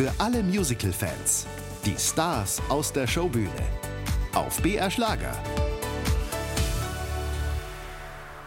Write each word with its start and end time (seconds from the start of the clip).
Für 0.00 0.14
alle 0.16 0.42
Musical-Fans. 0.42 1.46
Die 1.84 1.94
Stars 1.98 2.62
aus 2.70 2.90
der 2.90 3.06
Showbühne. 3.06 3.50
Auf 4.32 4.62
BR 4.62 4.90
Schlager. 4.90 5.36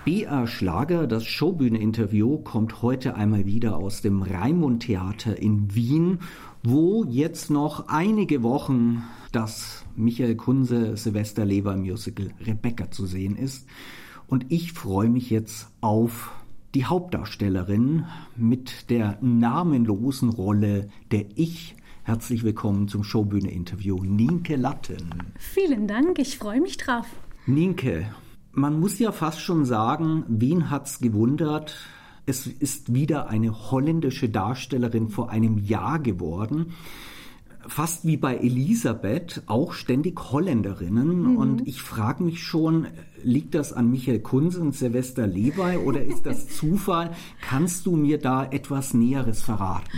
BR 0.03 0.47
Schlager, 0.47 1.05
das 1.05 1.25
Showbühne-Interview, 1.25 2.39
kommt 2.39 2.81
heute 2.81 3.13
einmal 3.13 3.45
wieder 3.45 3.77
aus 3.77 4.01
dem 4.01 4.23
Raimund 4.23 4.81
Theater 4.81 5.37
in 5.37 5.75
Wien, 5.75 6.21
wo 6.63 7.03
jetzt 7.03 7.51
noch 7.51 7.87
einige 7.87 8.41
Wochen 8.41 9.03
das 9.31 9.85
Michael 9.95 10.35
Kunze 10.35 10.97
Silvester 10.97 11.45
Lever 11.45 11.77
Musical 11.77 12.31
Rebecca 12.43 12.89
zu 12.89 13.05
sehen 13.05 13.35
ist. 13.35 13.67
Und 14.25 14.47
ich 14.49 14.73
freue 14.73 15.09
mich 15.09 15.29
jetzt 15.29 15.67
auf 15.81 16.31
die 16.73 16.85
Hauptdarstellerin 16.85 18.05
mit 18.35 18.89
der 18.89 19.17
namenlosen 19.21 20.29
Rolle 20.29 20.89
der 21.11 21.25
Ich. 21.35 21.75
Herzlich 22.03 22.43
willkommen 22.43 22.87
zum 22.87 23.03
Showbühne-Interview, 23.03 24.03
Nienke 24.03 24.55
Latten. 24.55 25.33
Vielen 25.37 25.87
Dank, 25.87 26.17
ich 26.17 26.37
freue 26.37 26.61
mich 26.61 26.77
drauf. 26.77 27.05
Nienke, 27.45 28.07
man 28.51 28.79
muss 28.79 28.97
ja 28.97 29.11
fast 29.11 29.39
schon 29.39 29.65
sagen, 29.65 30.25
wen 30.27 30.69
hat's 30.71 30.99
gewundert? 30.99 31.75
Es 32.25 32.47
ist 32.47 32.93
wieder 32.93 33.27
eine 33.29 33.71
holländische 33.71 34.29
Darstellerin 34.29 35.09
vor 35.09 35.29
einem 35.29 35.59
Jahr 35.59 35.99
geworden 35.99 36.73
fast 37.67 38.05
wie 38.05 38.17
bei 38.17 38.37
Elisabeth 38.37 39.43
auch 39.47 39.73
ständig 39.73 40.19
Holländerinnen. 40.31 41.33
Mhm. 41.33 41.37
Und 41.37 41.67
ich 41.67 41.81
frage 41.81 42.23
mich 42.23 42.43
schon, 42.43 42.87
liegt 43.23 43.55
das 43.55 43.73
an 43.73 43.89
Michael 43.89 44.19
Kunze 44.19 44.59
und 44.59 44.75
Silvester 44.75 45.27
Levi 45.27 45.77
oder 45.77 46.03
ist 46.03 46.25
das 46.25 46.47
Zufall? 46.57 47.11
Kannst 47.41 47.85
du 47.85 47.95
mir 47.95 48.17
da 48.17 48.45
etwas 48.45 48.93
Näheres 48.93 49.41
verraten? 49.41 49.89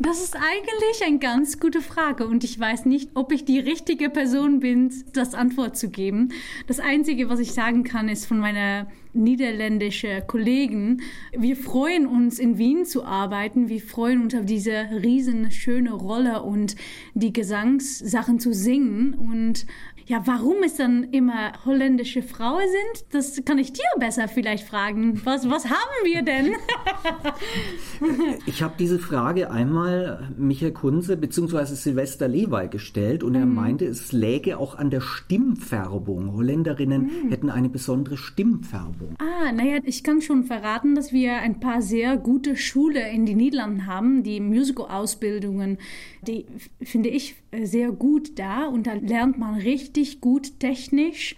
Das 0.00 0.22
ist 0.22 0.36
eigentlich 0.36 1.04
eine 1.04 1.18
ganz 1.18 1.58
gute 1.58 1.80
Frage 1.80 2.28
und 2.28 2.44
ich 2.44 2.58
weiß 2.58 2.86
nicht, 2.86 3.10
ob 3.14 3.32
ich 3.32 3.44
die 3.44 3.58
richtige 3.58 4.10
Person 4.10 4.60
bin, 4.60 4.92
das 5.12 5.34
Antwort 5.34 5.76
zu 5.76 5.90
geben. 5.90 6.28
Das 6.68 6.78
Einzige, 6.78 7.28
was 7.28 7.40
ich 7.40 7.52
sagen 7.52 7.82
kann, 7.82 8.08
ist 8.08 8.24
von 8.24 8.38
meiner 8.38 8.86
niederländischen 9.18 10.26
Kollegen. 10.26 11.02
Wir 11.36 11.56
freuen 11.56 12.06
uns, 12.06 12.38
in 12.38 12.58
Wien 12.58 12.84
zu 12.84 13.04
arbeiten. 13.04 13.68
Wir 13.68 13.80
freuen 13.80 14.22
uns 14.22 14.34
auf 14.34 14.46
diese 14.46 14.88
riesen 15.02 15.50
schöne 15.50 15.92
Rolle 15.92 16.42
und 16.42 16.76
die 17.14 17.32
Gesangssachen 17.32 18.40
zu 18.40 18.52
singen 18.54 19.14
und 19.14 19.66
ja, 20.08 20.22
warum 20.24 20.62
es 20.64 20.76
dann 20.76 21.04
immer 21.04 21.52
holländische 21.66 22.22
Frauen 22.22 22.62
sind, 22.62 23.14
das 23.14 23.44
kann 23.44 23.58
ich 23.58 23.74
dir 23.74 23.84
besser 23.98 24.26
vielleicht 24.26 24.66
fragen. 24.66 25.20
Was, 25.24 25.50
was 25.50 25.66
haben 25.66 26.04
wir 26.04 26.22
denn? 26.22 26.54
ich 28.46 28.62
habe 28.62 28.72
diese 28.78 28.98
Frage 28.98 29.50
einmal 29.50 30.30
Michael 30.38 30.72
Kunze 30.72 31.18
bzw. 31.18 31.74
Silvester 31.74 32.26
Levi 32.26 32.68
gestellt 32.68 33.22
und 33.22 33.34
er 33.34 33.44
mhm. 33.44 33.54
meinte, 33.54 33.84
es 33.84 34.12
läge 34.12 34.56
auch 34.56 34.76
an 34.76 34.88
der 34.88 35.02
Stimmfärbung. 35.02 36.32
Holländerinnen 36.32 37.02
mhm. 37.02 37.28
hätten 37.28 37.50
eine 37.50 37.68
besondere 37.68 38.16
Stimmfärbung. 38.16 39.14
Ah, 39.18 39.52
naja, 39.52 39.80
ich 39.84 40.02
kann 40.04 40.22
schon 40.22 40.44
verraten, 40.44 40.94
dass 40.94 41.12
wir 41.12 41.36
ein 41.36 41.60
paar 41.60 41.82
sehr 41.82 42.16
gute 42.16 42.56
Schulen 42.56 43.14
in 43.14 43.26
den 43.26 43.36
Niederlanden 43.36 43.86
haben, 43.86 44.22
die 44.22 44.40
Musical-Ausbildungen, 44.40 45.76
die 46.26 46.46
finde 46.82 47.10
ich 47.10 47.36
sehr 47.62 47.92
gut 47.92 48.38
da 48.38 48.66
und 48.66 48.86
da 48.86 48.94
lernt 48.94 49.38
man 49.38 49.56
richtig 49.56 49.97
richtig 49.98 50.20
gut 50.20 50.60
technisch 50.60 51.34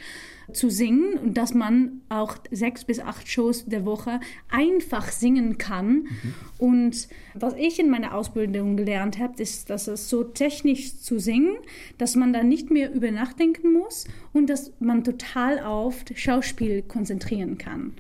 zu 0.53 0.69
singen 0.69 1.15
und 1.15 1.37
dass 1.37 1.55
man 1.55 2.01
auch 2.09 2.37
sechs 2.51 2.85
bis 2.85 2.99
acht 2.99 3.29
Shows 3.29 3.67
der 3.67 3.85
Woche 3.85 4.19
einfach 4.51 5.13
singen 5.13 5.59
kann. 5.59 5.93
Mhm. 5.93 6.35
Und 6.59 7.09
was 7.35 7.55
ich 7.55 7.79
in 7.79 7.89
meiner 7.89 8.15
Ausbildung 8.15 8.77
gelernt 8.77 9.21
habe, 9.21 9.41
ist, 9.41 9.71
dass 9.71 9.87
es 9.87 10.09
so 10.09 10.25
technisch 10.25 10.99
zu 10.99 11.21
singen, 11.21 11.57
dass 11.99 12.17
man 12.17 12.33
da 12.33 12.43
nicht 12.43 12.71
mehr 12.71 12.93
über 12.93 13.13
nachdenken 13.13 13.73
muss 13.73 14.07
und 14.33 14.51
dass 14.51 14.73
man 14.81 15.05
total 15.05 15.61
auf 15.61 16.05
Schauspiel 16.17 16.83
konzentrieren 16.83 17.57
kann. 17.57 17.93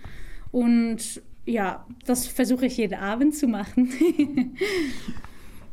Und 0.50 1.22
ja, 1.46 1.86
das 2.04 2.26
versuche 2.26 2.66
ich 2.66 2.76
jeden 2.78 2.98
Abend 2.98 3.36
zu 3.36 3.46
machen. 3.46 3.92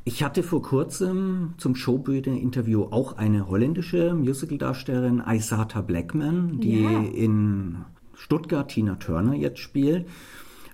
Ich 0.07 0.23
hatte 0.23 0.41
vor 0.41 0.61
kurzem 0.61 1.55
zum 1.57 1.75
Showbühne-Interview 1.75 2.83
auch 2.91 3.17
eine 3.17 3.49
holländische 3.49 4.13
Musicaldarstellerin, 4.13 5.19
Aisata 5.19 5.81
Blackman, 5.81 6.61
die 6.61 6.83
ja. 6.83 7.01
in 7.01 7.79
Stuttgart 8.13 8.69
Tina 8.69 8.95
Turner 8.95 9.33
jetzt 9.33 9.59
spielt. 9.59 10.07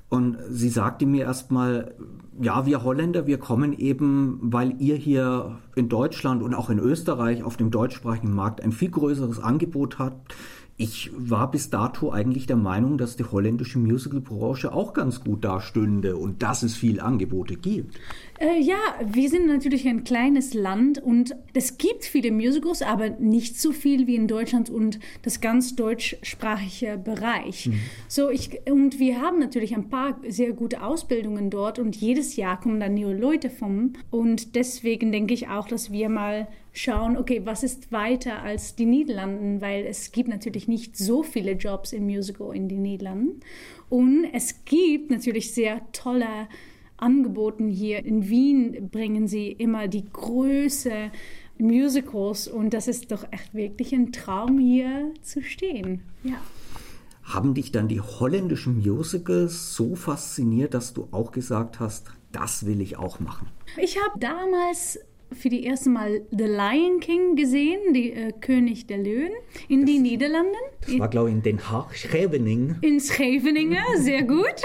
Und 0.08 0.38
sie 0.52 0.70
sagte 0.70 1.08
mir 1.08 1.24
erstmal, 1.24 1.96
ja, 2.40 2.68
wir 2.68 2.84
Holländer, 2.84 3.26
wir 3.26 3.40
kommen 3.40 3.74
eben, 3.74 4.38
weil 4.40 4.80
ihr 4.80 4.98
hier 4.98 5.58
in 5.74 5.90
Deutschland 5.90 6.44
und 6.44 6.54
auch 6.54 6.70
in 6.70 6.78
Österreich 6.78 7.42
auf 7.42 7.58
dem 7.58 7.72
deutschsprachigen 7.72 8.36
Markt 8.36 8.62
ein 8.62 8.72
viel 8.72 8.92
größeres 8.92 9.40
Angebot 9.40 9.98
habt, 9.98 10.36
ich 10.76 11.12
war 11.16 11.52
bis 11.52 11.70
dato 11.70 12.12
eigentlich 12.12 12.48
der 12.48 12.56
Meinung, 12.56 12.98
dass 12.98 13.16
die 13.16 13.24
holländische 13.24 13.78
Musicalbranche 13.78 14.74
auch 14.74 14.94
ganz 14.94 15.24
gut 15.24 15.44
dastünde 15.44 16.18
und 16.18 16.42
dass 16.42 16.64
es 16.64 16.76
viel 16.76 17.00
Angebote 17.00 17.56
gibt. 17.56 17.96
Äh, 18.40 18.60
ja, 18.60 18.78
wir 19.06 19.30
sind 19.30 19.46
natürlich 19.46 19.88
ein 19.88 20.04
kleines 20.04 20.56
Land 20.56 20.98
und 20.98 21.36
es 21.54 21.78
gibt 21.78 22.06
viele 22.06 22.32
Musicals, 22.32 22.82
aber 22.82 23.12
nicht 23.12 23.62
so 23.62 23.72
viel 23.72 24.08
wie 24.08 24.16
in 24.16 24.28
Deutschland 24.28 24.72
und 24.72 25.00
das 25.22 25.42
ganz 25.42 25.76
deutschsprachige 25.76 26.98
Bereich. 26.98 27.68
Mhm. 27.68 27.80
So 28.08 28.32
ich 28.32 28.62
und 28.70 28.98
wir 28.98 29.22
haben 29.22 29.38
natürlich 29.38 29.76
ein 29.76 29.90
paar 29.90 30.20
sehr 30.28 30.54
gute 30.54 30.82
Ausbildungen 30.82 31.52
dort 31.52 31.78
und 31.78 31.96
jedes 31.96 32.36
Jahr 32.36 32.60
kommen 32.60 32.80
da 32.80 32.90
neue 32.90 33.16
Leute 33.16 33.52
vom 33.52 33.94
und 34.10 34.56
deswegen 34.56 35.12
denke 35.12 35.36
ich 35.36 35.50
auch, 35.50 35.68
dass 35.68 35.92
wir 35.92 36.10
mal 36.10 36.48
schauen, 36.74 37.18
okay, 37.18 37.42
was 37.46 37.64
ist 37.64 37.92
weiter 37.92 38.42
als 38.42 38.76
die 38.76 38.86
Niederlanden, 38.86 39.62
weil 39.62 39.86
es 39.86 40.12
gibt 40.12 40.28
natürlich 40.28 40.68
nicht 40.68 40.98
so 40.98 41.24
viele 41.24 41.54
Jobs 41.54 41.94
im 41.94 42.06
Musical 42.06 42.56
in 42.56 42.68
den 42.68 42.82
Niederlanden 42.82 43.40
und 43.90 44.26
es 44.34 44.66
gibt 44.66 45.12
natürlich 45.12 45.54
sehr 45.54 45.82
tolle 45.92 46.48
Angeboten 46.98 47.70
hier 47.70 48.04
in 48.06 48.30
Wien 48.30 48.90
bringen 48.90 49.28
sie 49.28 49.52
immer 49.52 49.88
die 49.88 50.06
Größe 50.12 51.12
Musicals 51.58 52.48
und 52.48 52.74
das 52.74 52.88
ist 52.88 53.12
doch 53.12 53.26
echt 53.32 53.54
wirklich 53.54 53.94
ein 53.94 54.12
Traum 54.12 54.58
hier 54.58 55.14
zu 55.22 55.42
stehen. 55.44 56.02
Ja. 56.24 56.42
Haben 57.24 57.54
dich 57.54 57.72
dann 57.72 57.88
die 57.88 58.02
holländischen 58.02 58.80
Musicals 58.80 59.76
so 59.76 59.96
fasziniert, 59.96 60.74
dass 60.74 60.94
du 60.94 61.08
auch 61.12 61.32
gesagt 61.32 61.80
hast, 61.80 62.08
das 62.32 62.66
will 62.66 62.82
ich 62.82 62.98
auch 62.98 63.20
machen? 63.20 63.48
Ich 63.78 63.98
habe 63.98 64.20
damals 64.20 65.00
für 65.34 65.50
die 65.50 65.64
erste 65.64 65.90
Mal 65.90 66.22
The 66.32 66.46
Lion 66.46 67.00
King 67.00 67.36
gesehen, 67.36 67.94
die 67.94 68.12
äh, 68.12 68.32
König 68.40 68.88
der 68.88 68.98
Löwen, 68.98 69.32
in 69.68 69.82
das, 69.82 69.90
den 69.90 70.02
Niederlanden. 70.04 70.56
Das 70.82 71.00
war, 71.00 71.10
glaube 71.10 71.30
ich, 71.30 71.36
in 71.36 71.42
Den 71.44 71.70
Haag, 71.70 71.96
Scheveningen. 71.96 72.78
In 72.82 73.00
Scheveningen, 73.00 73.84
sehr 73.98 74.24
gut. 74.24 74.56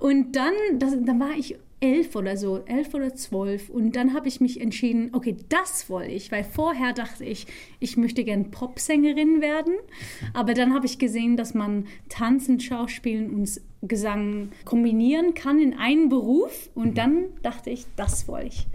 Und 0.00 0.36
dann, 0.36 0.54
das, 0.78 0.96
dann 1.04 1.20
war 1.20 1.36
ich 1.36 1.56
elf 1.80 2.16
oder 2.16 2.36
so, 2.36 2.62
elf 2.66 2.94
oder 2.94 3.14
zwölf. 3.14 3.68
Und 3.68 3.96
dann 3.96 4.14
habe 4.14 4.28
ich 4.28 4.40
mich 4.40 4.60
entschieden, 4.60 5.10
okay, 5.12 5.36
das 5.48 5.90
wollte 5.90 6.12
ich, 6.12 6.32
weil 6.32 6.44
vorher 6.44 6.92
dachte 6.92 7.24
ich, 7.24 7.46
ich 7.80 7.96
möchte 7.96 8.24
gern 8.24 8.50
Popsängerin 8.50 9.40
werden. 9.40 9.74
Aber 10.32 10.54
dann 10.54 10.74
habe 10.74 10.86
ich 10.86 10.98
gesehen, 10.98 11.36
dass 11.36 11.54
man 11.54 11.86
Tanzen, 12.08 12.60
Schauspielen 12.60 13.30
und 13.30 13.60
Gesang 13.82 14.50
kombinieren 14.64 15.34
kann 15.34 15.60
in 15.60 15.74
einen 15.74 16.08
Beruf. 16.08 16.70
Und 16.74 16.98
dann 16.98 17.26
dachte 17.42 17.70
ich, 17.70 17.86
das 17.96 18.26
wollte 18.26 18.48
ich. 18.48 18.66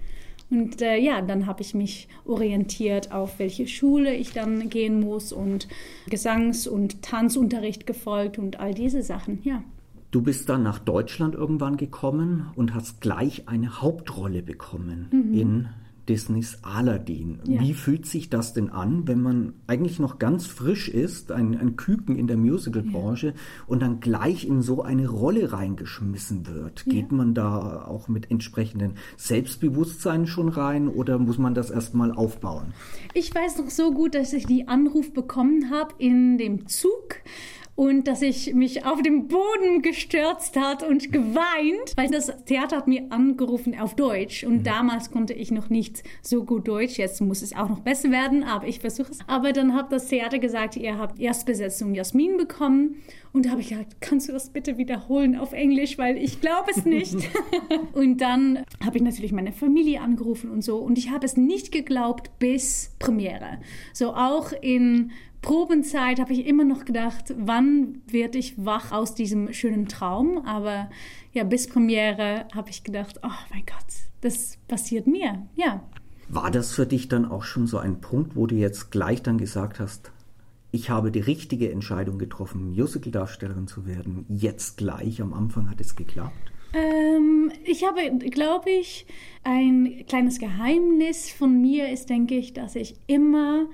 Und 0.51 0.81
äh, 0.81 0.97
ja, 0.97 1.21
dann 1.21 1.45
habe 1.45 1.61
ich 1.61 1.73
mich 1.73 2.09
orientiert 2.25 3.13
auf 3.13 3.39
welche 3.39 3.67
Schule 3.67 4.13
ich 4.13 4.33
dann 4.33 4.69
gehen 4.69 4.99
muss 4.99 5.31
und 5.31 5.69
Gesangs- 6.09 6.67
und 6.67 7.01
Tanzunterricht 7.01 7.87
gefolgt 7.87 8.37
und 8.37 8.59
all 8.59 8.73
diese 8.73 9.01
Sachen, 9.01 9.39
ja. 9.43 9.63
Du 10.11 10.21
bist 10.21 10.49
dann 10.49 10.61
nach 10.61 10.79
Deutschland 10.79 11.35
irgendwann 11.35 11.77
gekommen 11.77 12.47
und 12.55 12.75
hast 12.75 12.99
gleich 12.99 13.47
eine 13.47 13.81
Hauptrolle 13.81 14.43
bekommen 14.43 15.07
mhm. 15.09 15.33
in 15.33 15.69
Disneys 16.11 16.57
Aladdin. 16.61 17.39
Ja. 17.45 17.61
Wie 17.61 17.73
fühlt 17.73 18.05
sich 18.05 18.29
das 18.29 18.51
denn 18.51 18.69
an, 18.69 19.07
wenn 19.07 19.21
man 19.21 19.53
eigentlich 19.65 19.97
noch 19.97 20.19
ganz 20.19 20.45
frisch 20.45 20.89
ist, 20.89 21.31
ein, 21.31 21.57
ein 21.57 21.77
Küken 21.77 22.17
in 22.17 22.27
der 22.27 22.35
Musicalbranche 22.35 23.27
ja. 23.27 23.33
und 23.65 23.81
dann 23.81 24.01
gleich 24.01 24.45
in 24.45 24.61
so 24.61 24.81
eine 24.81 25.07
Rolle 25.07 25.53
reingeschmissen 25.53 26.47
wird? 26.47 26.83
Ja. 26.85 26.91
Geht 26.91 27.13
man 27.13 27.33
da 27.33 27.85
auch 27.85 28.09
mit 28.09 28.29
entsprechendem 28.29 28.95
Selbstbewusstsein 29.15 30.27
schon 30.27 30.49
rein 30.49 30.89
oder 30.89 31.17
muss 31.17 31.37
man 31.37 31.53
das 31.53 31.69
erstmal 31.69 32.11
aufbauen? 32.11 32.73
Ich 33.13 33.33
weiß 33.33 33.59
noch 33.59 33.69
so 33.69 33.93
gut, 33.93 34.13
dass 34.13 34.33
ich 34.33 34.45
die 34.45 34.67
Anruf 34.67 35.13
bekommen 35.13 35.71
habe 35.71 35.93
in 35.97 36.37
dem 36.37 36.67
Zug 36.67 37.21
und 37.81 38.07
dass 38.07 38.21
ich 38.21 38.53
mich 38.53 38.85
auf 38.85 39.01
den 39.01 39.27
Boden 39.27 39.81
gestürzt 39.81 40.55
hat 40.55 40.83
und 40.83 41.11
geweint, 41.11 41.93
weil 41.95 42.11
das 42.11 42.31
Theater 42.45 42.77
hat 42.77 42.87
mir 42.87 43.07
angerufen 43.09 43.73
auf 43.75 43.95
Deutsch 43.95 44.43
und 44.43 44.57
mhm. 44.57 44.63
damals 44.63 45.09
konnte 45.09 45.33
ich 45.33 45.49
noch 45.49 45.71
nicht 45.71 46.03
so 46.21 46.43
gut 46.43 46.67
Deutsch. 46.67 46.99
Jetzt 46.99 47.21
muss 47.21 47.41
es 47.41 47.55
auch 47.55 47.69
noch 47.69 47.79
besser 47.79 48.11
werden, 48.11 48.43
aber 48.43 48.67
ich 48.67 48.81
versuche 48.81 49.11
es. 49.11 49.17
Aber 49.25 49.51
dann 49.51 49.73
hat 49.73 49.91
das 49.91 50.05
Theater 50.09 50.37
gesagt, 50.37 50.75
ihr 50.75 50.99
habt 50.99 51.19
Erstbesetzung 51.19 51.95
Jasmin 51.95 52.37
bekommen 52.37 52.97
und 53.33 53.47
da 53.47 53.49
habe 53.49 53.61
ich 53.61 53.69
gesagt, 53.69 53.99
kannst 53.99 54.29
du 54.29 54.33
das 54.33 54.51
bitte 54.51 54.77
wiederholen 54.77 55.35
auf 55.35 55.51
Englisch, 55.51 55.97
weil 55.97 56.17
ich 56.17 56.39
glaube 56.39 56.69
es 56.69 56.85
nicht. 56.85 57.17
und 57.93 58.21
dann 58.21 58.63
habe 58.85 58.97
ich 58.97 59.03
natürlich 59.03 59.31
meine 59.31 59.53
Familie 59.53 60.01
angerufen 60.01 60.51
und 60.51 60.63
so 60.63 60.77
und 60.77 60.99
ich 60.99 61.09
habe 61.09 61.25
es 61.25 61.35
nicht 61.35 61.71
geglaubt 61.71 62.29
bis 62.37 62.91
Premiere. 62.99 63.57
So 63.91 64.13
auch 64.13 64.51
in 64.61 65.09
Probenzeit 65.41 66.19
habe 66.19 66.33
ich 66.33 66.45
immer 66.45 66.63
noch 66.63 66.85
gedacht, 66.85 67.33
wann 67.37 68.01
werde 68.07 68.37
ich 68.37 68.63
wach 68.63 68.91
aus 68.91 69.15
diesem 69.15 69.51
schönen 69.53 69.87
Traum? 69.87 70.45
Aber 70.45 70.89
ja, 71.33 71.43
bis 71.43 71.67
Premiere 71.67 72.45
habe 72.53 72.69
ich 72.69 72.83
gedacht, 72.83 73.19
oh 73.23 73.39
mein 73.51 73.65
Gott, 73.65 73.85
das 74.21 74.57
passiert 74.67 75.07
mir. 75.07 75.47
Ja. 75.55 75.83
War 76.29 76.51
das 76.51 76.73
für 76.73 76.85
dich 76.85 77.07
dann 77.07 77.25
auch 77.25 77.43
schon 77.43 77.67
so 77.67 77.79
ein 77.79 78.01
Punkt, 78.01 78.35
wo 78.35 78.45
du 78.45 78.55
jetzt 78.55 78.91
gleich 78.91 79.23
dann 79.23 79.37
gesagt 79.37 79.79
hast, 79.79 80.11
ich 80.71 80.89
habe 80.89 81.11
die 81.11 81.19
richtige 81.19 81.69
Entscheidung 81.71 82.17
getroffen, 82.17 82.69
Musical-Darstellerin 82.69 83.67
zu 83.67 83.85
werden. 83.85 84.25
Jetzt 84.29 84.77
gleich 84.77 85.21
am 85.21 85.33
Anfang 85.33 85.69
hat 85.69 85.81
es 85.81 85.97
geklappt? 85.97 86.51
Ähm, 86.73 87.51
ich 87.65 87.83
habe, 87.85 88.17
glaube 88.29 88.69
ich, 88.69 89.05
ein 89.43 90.05
kleines 90.07 90.39
Geheimnis 90.39 91.29
von 91.29 91.59
mir 91.61 91.89
ist, 91.91 92.09
denke 92.09 92.35
ich, 92.35 92.53
dass 92.53 92.75
ich 92.75 92.95
immer 93.07 93.67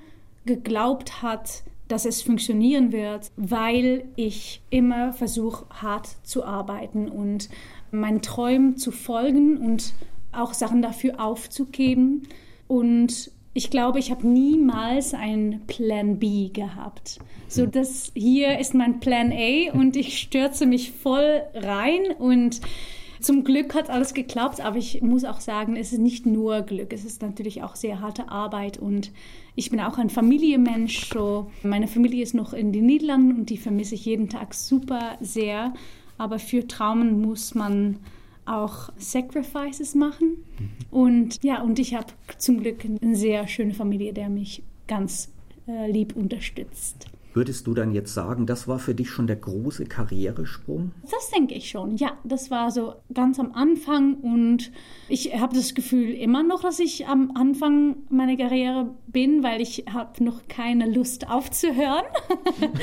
geglaubt 0.48 1.22
hat, 1.22 1.62
dass 1.86 2.04
es 2.04 2.22
funktionieren 2.22 2.92
wird, 2.92 3.30
weil 3.36 4.04
ich 4.16 4.60
immer 4.70 5.12
versuche, 5.12 5.66
hart 5.70 6.08
zu 6.22 6.44
arbeiten 6.44 7.08
und 7.08 7.48
meinen 7.90 8.20
Träumen 8.20 8.76
zu 8.76 8.90
folgen 8.90 9.56
und 9.58 9.94
auch 10.32 10.52
Sachen 10.52 10.82
dafür 10.82 11.20
aufzugeben. 11.20 12.24
Und 12.66 13.30
ich 13.54 13.70
glaube, 13.70 13.98
ich 13.98 14.10
habe 14.10 14.26
niemals 14.26 15.14
einen 15.14 15.66
Plan 15.66 16.18
B 16.18 16.50
gehabt. 16.50 17.18
So, 17.48 17.64
das 17.64 18.12
hier 18.14 18.58
ist 18.58 18.74
mein 18.74 19.00
Plan 19.00 19.32
A 19.32 19.72
und 19.72 19.96
ich 19.96 20.18
stürze 20.18 20.66
mich 20.66 20.92
voll 20.92 21.42
rein 21.54 22.02
und 22.18 22.60
zum 23.20 23.44
Glück 23.44 23.74
hat 23.74 23.90
alles 23.90 24.14
geklappt, 24.14 24.60
aber 24.60 24.76
ich 24.76 25.02
muss 25.02 25.24
auch 25.24 25.40
sagen, 25.40 25.76
es 25.76 25.92
ist 25.92 25.98
nicht 25.98 26.26
nur 26.26 26.62
Glück, 26.62 26.92
es 26.92 27.04
ist 27.04 27.22
natürlich 27.22 27.62
auch 27.62 27.76
sehr 27.76 28.00
harte 28.00 28.28
Arbeit 28.28 28.78
und 28.78 29.12
ich 29.54 29.70
bin 29.70 29.80
auch 29.80 29.98
ein 29.98 30.10
Familienmensch. 30.10 31.10
So. 31.12 31.50
Meine 31.62 31.88
Familie 31.88 32.22
ist 32.22 32.34
noch 32.34 32.52
in 32.52 32.72
den 32.72 32.86
Niederlanden 32.86 33.38
und 33.38 33.50
die 33.50 33.58
vermisse 33.58 33.96
ich 33.96 34.04
jeden 34.04 34.28
Tag 34.28 34.54
super 34.54 35.16
sehr. 35.20 35.74
Aber 36.16 36.38
für 36.38 36.66
Traumen 36.66 37.20
muss 37.20 37.54
man 37.54 37.98
auch 38.44 38.90
Sacrifices 38.96 39.94
machen. 39.94 40.44
Mhm. 40.58 40.68
Und 40.90 41.42
ja, 41.42 41.60
und 41.62 41.78
ich 41.78 41.94
habe 41.94 42.06
zum 42.38 42.60
Glück 42.60 42.84
eine 42.84 43.14
sehr 43.14 43.46
schöne 43.46 43.74
Familie, 43.74 44.12
der 44.12 44.28
mich 44.28 44.62
ganz 44.86 45.30
äh, 45.66 45.90
lieb 45.90 46.16
unterstützt. 46.16 47.06
Würdest 47.38 47.68
du 47.68 47.74
dann 47.74 47.92
jetzt 47.92 48.12
sagen, 48.14 48.46
das 48.46 48.66
war 48.66 48.80
für 48.80 48.96
dich 48.96 49.10
schon 49.10 49.28
der 49.28 49.36
große 49.36 49.84
Karrieresprung? 49.84 50.90
Das 51.08 51.30
denke 51.30 51.54
ich 51.54 51.68
schon. 51.68 51.94
Ja, 51.96 52.18
das 52.24 52.50
war 52.50 52.72
so 52.72 52.94
ganz 53.14 53.38
am 53.38 53.52
Anfang 53.52 54.16
und 54.16 54.72
ich 55.08 55.38
habe 55.38 55.54
das 55.54 55.76
Gefühl 55.76 56.14
immer 56.14 56.42
noch, 56.42 56.62
dass 56.62 56.80
ich 56.80 57.06
am 57.06 57.30
Anfang 57.36 57.98
meiner 58.10 58.36
Karriere 58.36 58.92
bin, 59.12 59.42
weil 59.42 59.60
ich 59.60 59.84
habe 59.92 60.22
noch 60.22 60.46
keine 60.48 60.88
Lust 60.90 61.30
aufzuhören. 61.30 62.04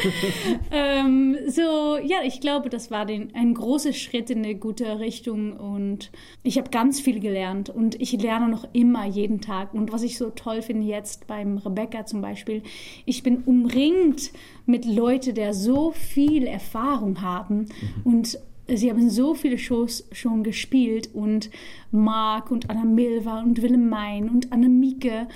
ähm, 0.72 1.38
so, 1.48 1.98
ja, 2.04 2.18
ich 2.24 2.42
glaube, 2.42 2.70
das 2.70 2.92
war 2.92 3.06
den, 3.06 3.34
ein 3.36 3.54
großer 3.54 3.94
Schritt 3.94 4.30
in 4.30 4.40
eine 4.40 4.56
gute 4.56 5.00
Richtung 5.00 5.54
und 5.54 6.12
ich 6.44 6.58
habe 6.58 6.70
ganz 6.70 7.00
viel 7.00 7.20
gelernt 7.20 7.70
und 7.70 8.00
ich 8.02 8.14
lerne 8.14 8.50
noch 8.50 8.68
immer 8.74 9.06
jeden 9.06 9.42
Tag. 9.42 9.74
Und 9.74 9.92
was 9.92 10.04
ich 10.04 10.18
so 10.18 10.30
toll 10.30 10.62
finde 10.62 10.88
jetzt 10.88 11.28
beim 11.28 11.58
Rebecca 11.58 12.06
zum 12.06 12.22
Beispiel, 12.22 12.64
ich 13.06 13.24
bin 13.24 13.44
umringt 13.46 14.32
mit 14.66 14.86
Leuten, 14.86 15.36
der 15.36 15.54
so 15.54 15.92
viel 15.92 16.48
Erfahrung 16.48 17.22
haben 17.22 17.58
mhm. 17.58 17.68
und 18.04 18.40
sie 18.68 18.90
haben 18.90 19.10
so 19.10 19.36
viele 19.36 19.58
Shows 19.58 20.08
schon 20.12 20.44
gespielt 20.44 21.10
und 21.14 21.50
Mark 21.92 22.52
und 22.52 22.70
Anna 22.70 22.84
Milva 22.84 23.42
und 23.42 23.62
Wilhelmine 23.62 24.30
und 24.32 24.52
Annemieke. 24.52 25.28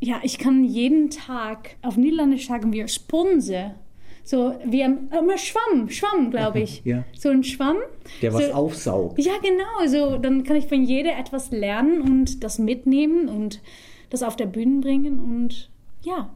Ja, 0.00 0.20
ich 0.22 0.38
kann 0.38 0.64
jeden 0.64 1.10
Tag 1.10 1.76
auf 1.82 1.96
Niederländisch 1.96 2.46
sagen 2.46 2.72
wir 2.72 2.88
Sponse. 2.88 3.74
So, 4.22 4.54
wir 4.64 4.84
haben 4.84 5.08
immer 5.10 5.38
Schwamm, 5.38 5.88
Schwamm, 5.88 6.30
glaube 6.30 6.60
ich. 6.62 6.82
Ja. 6.84 7.04
So 7.18 7.30
ein 7.30 7.44
Schwamm. 7.44 7.78
Der 8.22 8.32
was 8.32 8.46
so, 8.46 8.52
aufsaugt. 8.52 9.18
Ja, 9.18 9.32
genau. 9.42 9.86
So, 9.86 10.18
dann 10.18 10.44
kann 10.44 10.56
ich 10.56 10.66
von 10.66 10.84
jeder 10.84 11.18
etwas 11.18 11.50
lernen 11.50 12.02
und 12.02 12.44
das 12.44 12.58
mitnehmen 12.58 13.28
und 13.28 13.60
das 14.10 14.22
auf 14.22 14.36
der 14.36 14.46
Bühne 14.46 14.80
bringen. 14.80 15.18
Und 15.18 15.70
ja, 16.02 16.30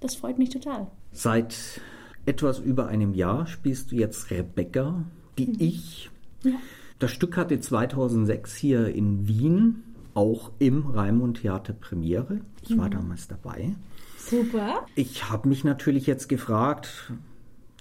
das 0.00 0.14
freut 0.16 0.38
mich 0.38 0.48
total. 0.48 0.86
Seit 1.12 1.80
etwas 2.24 2.58
über 2.58 2.88
einem 2.88 3.14
Jahr 3.14 3.46
spielst 3.46 3.92
du 3.92 3.96
jetzt 3.96 4.30
Rebecca, 4.30 5.04
die 5.38 5.46
mhm. 5.46 5.56
ich. 5.58 6.10
Ja. 6.42 6.52
Das 6.98 7.10
Stück 7.10 7.36
hatte 7.36 7.60
2006 7.60 8.56
hier 8.56 8.88
in 8.88 9.28
Wien 9.28 9.82
auch 10.16 10.50
im 10.58 10.86
Raimund 10.86 11.42
Theater 11.42 11.72
Premiere. 11.72 12.40
Ich 12.62 12.70
mhm. 12.70 12.78
war 12.78 12.90
damals 12.90 13.28
dabei. 13.28 13.74
Super. 14.18 14.86
Ich 14.94 15.28
habe 15.30 15.48
mich 15.48 15.62
natürlich 15.62 16.06
jetzt 16.06 16.28
gefragt, 16.28 17.12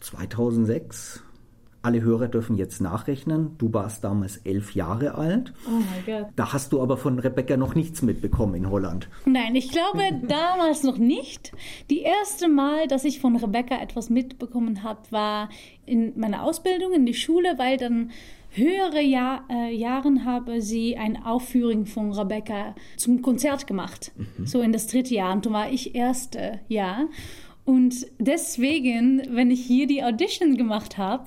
2006, 0.02 1.24
alle 1.82 2.02
Hörer 2.02 2.28
dürfen 2.28 2.58
jetzt 2.58 2.82
nachrechnen. 2.82 3.58
Du 3.58 3.72
warst 3.72 4.04
damals 4.04 4.38
elf 4.38 4.74
Jahre 4.76 5.16
alt. 5.16 5.54
Oh 5.68 5.72
mein 5.72 6.06
Gott. 6.06 6.34
Da 6.36 6.52
hast 6.52 6.74
du 6.74 6.82
aber 6.82 6.98
von 6.98 7.20
Rebecca 7.20 7.58
noch 7.58 7.76
nichts 7.76 8.02
mitbekommen 8.02 8.56
in 8.56 8.70
Holland. 8.70 9.08
Nein, 9.26 9.56
ich 9.56 9.70
glaube 9.70 10.02
damals 10.28 10.84
noch 10.84 10.98
nicht. 10.98 11.54
Die 11.90 12.02
erste 12.02 12.48
Mal, 12.48 12.88
dass 12.88 13.06
ich 13.06 13.20
von 13.20 13.36
Rebecca 13.36 13.80
etwas 13.80 14.10
mitbekommen 14.10 14.84
habe, 14.84 15.02
war 15.12 15.50
in 15.86 16.20
meiner 16.20 16.44
Ausbildung 16.44 16.94
in 16.94 17.06
die 17.06 17.14
Schule, 17.14 17.54
weil 17.58 17.78
dann 17.78 18.12
höhere 18.56 19.02
Jahr, 19.02 19.46
äh, 19.50 19.76
Jahren 19.76 20.26
habe 20.26 20.62
sie 20.62 20.98
eine 20.98 21.26
Aufführung 21.26 21.86
von 21.86 22.12
Rebecca 22.12 22.76
zum 22.98 23.22
Konzert 23.22 23.68
gemacht. 23.68 24.12
Mhm. 24.16 24.46
So 24.46 24.62
in 24.62 24.72
das 24.72 24.88
dritte 24.88 25.16
Jahr. 25.16 25.34
Und 25.34 25.46
da 25.46 25.52
war 25.52 25.72
ich 25.72 25.96
erste 25.96 26.60
Jahr. 26.68 27.08
Und 27.66 28.06
deswegen, 28.20 29.24
wenn 29.32 29.50
ich 29.50 29.66
hier 29.66 29.88
die 29.88 30.04
Audition 30.04 30.56
gemacht 30.56 31.00
habe, 31.00 31.26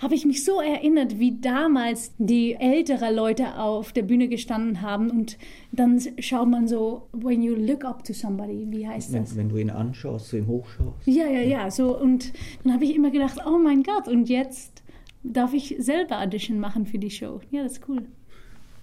habe 0.00 0.14
ich 0.14 0.24
mich 0.24 0.44
so 0.44 0.60
erinnert, 0.60 1.18
wie 1.18 1.40
damals 1.40 2.12
die 2.18 2.54
ältere 2.54 3.12
Leute 3.12 3.58
auf 3.58 3.92
der 3.92 4.02
Bühne 4.02 4.28
gestanden 4.28 4.80
haben 4.80 5.10
und 5.10 5.36
dann 5.72 6.00
schaut 6.20 6.48
man 6.48 6.68
so, 6.68 7.08
when 7.12 7.42
you 7.42 7.54
look 7.54 7.84
up 7.84 8.04
to 8.04 8.12
somebody, 8.12 8.66
wie 8.70 8.86
heißt 8.86 9.12
wenn, 9.12 9.22
das? 9.22 9.36
Wenn 9.36 9.48
du 9.48 9.56
ihn 9.56 9.68
anschaust, 9.68 10.28
so 10.28 10.36
ihm 10.36 10.46
hochschaust. 10.46 11.06
Ja, 11.06 11.26
ja, 11.26 11.40
ja, 11.40 11.70
so 11.70 11.98
und 11.98 12.32
dann 12.62 12.72
habe 12.72 12.84
ich 12.84 12.94
immer 12.94 13.10
gedacht, 13.10 13.38
oh 13.44 13.58
mein 13.58 13.82
Gott, 13.82 14.08
und 14.08 14.28
jetzt 14.28 14.79
darf 15.22 15.52
ich 15.52 15.76
selber 15.78 16.20
Audition 16.20 16.60
machen 16.60 16.86
für 16.86 16.98
die 16.98 17.10
Show. 17.10 17.40
Ja, 17.50 17.62
das 17.62 17.72
ist 17.72 17.88
cool. 17.88 18.02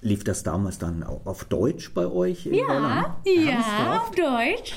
Lief 0.01 0.23
das 0.23 0.43
damals 0.43 0.77
dann 0.77 1.03
auf 1.03 1.45
Deutsch 1.45 1.93
bei 1.93 2.05
euch? 2.05 2.45
ja, 2.45 3.17
ja, 3.25 3.97
auf 3.97 4.11
Deutsch. 4.11 4.75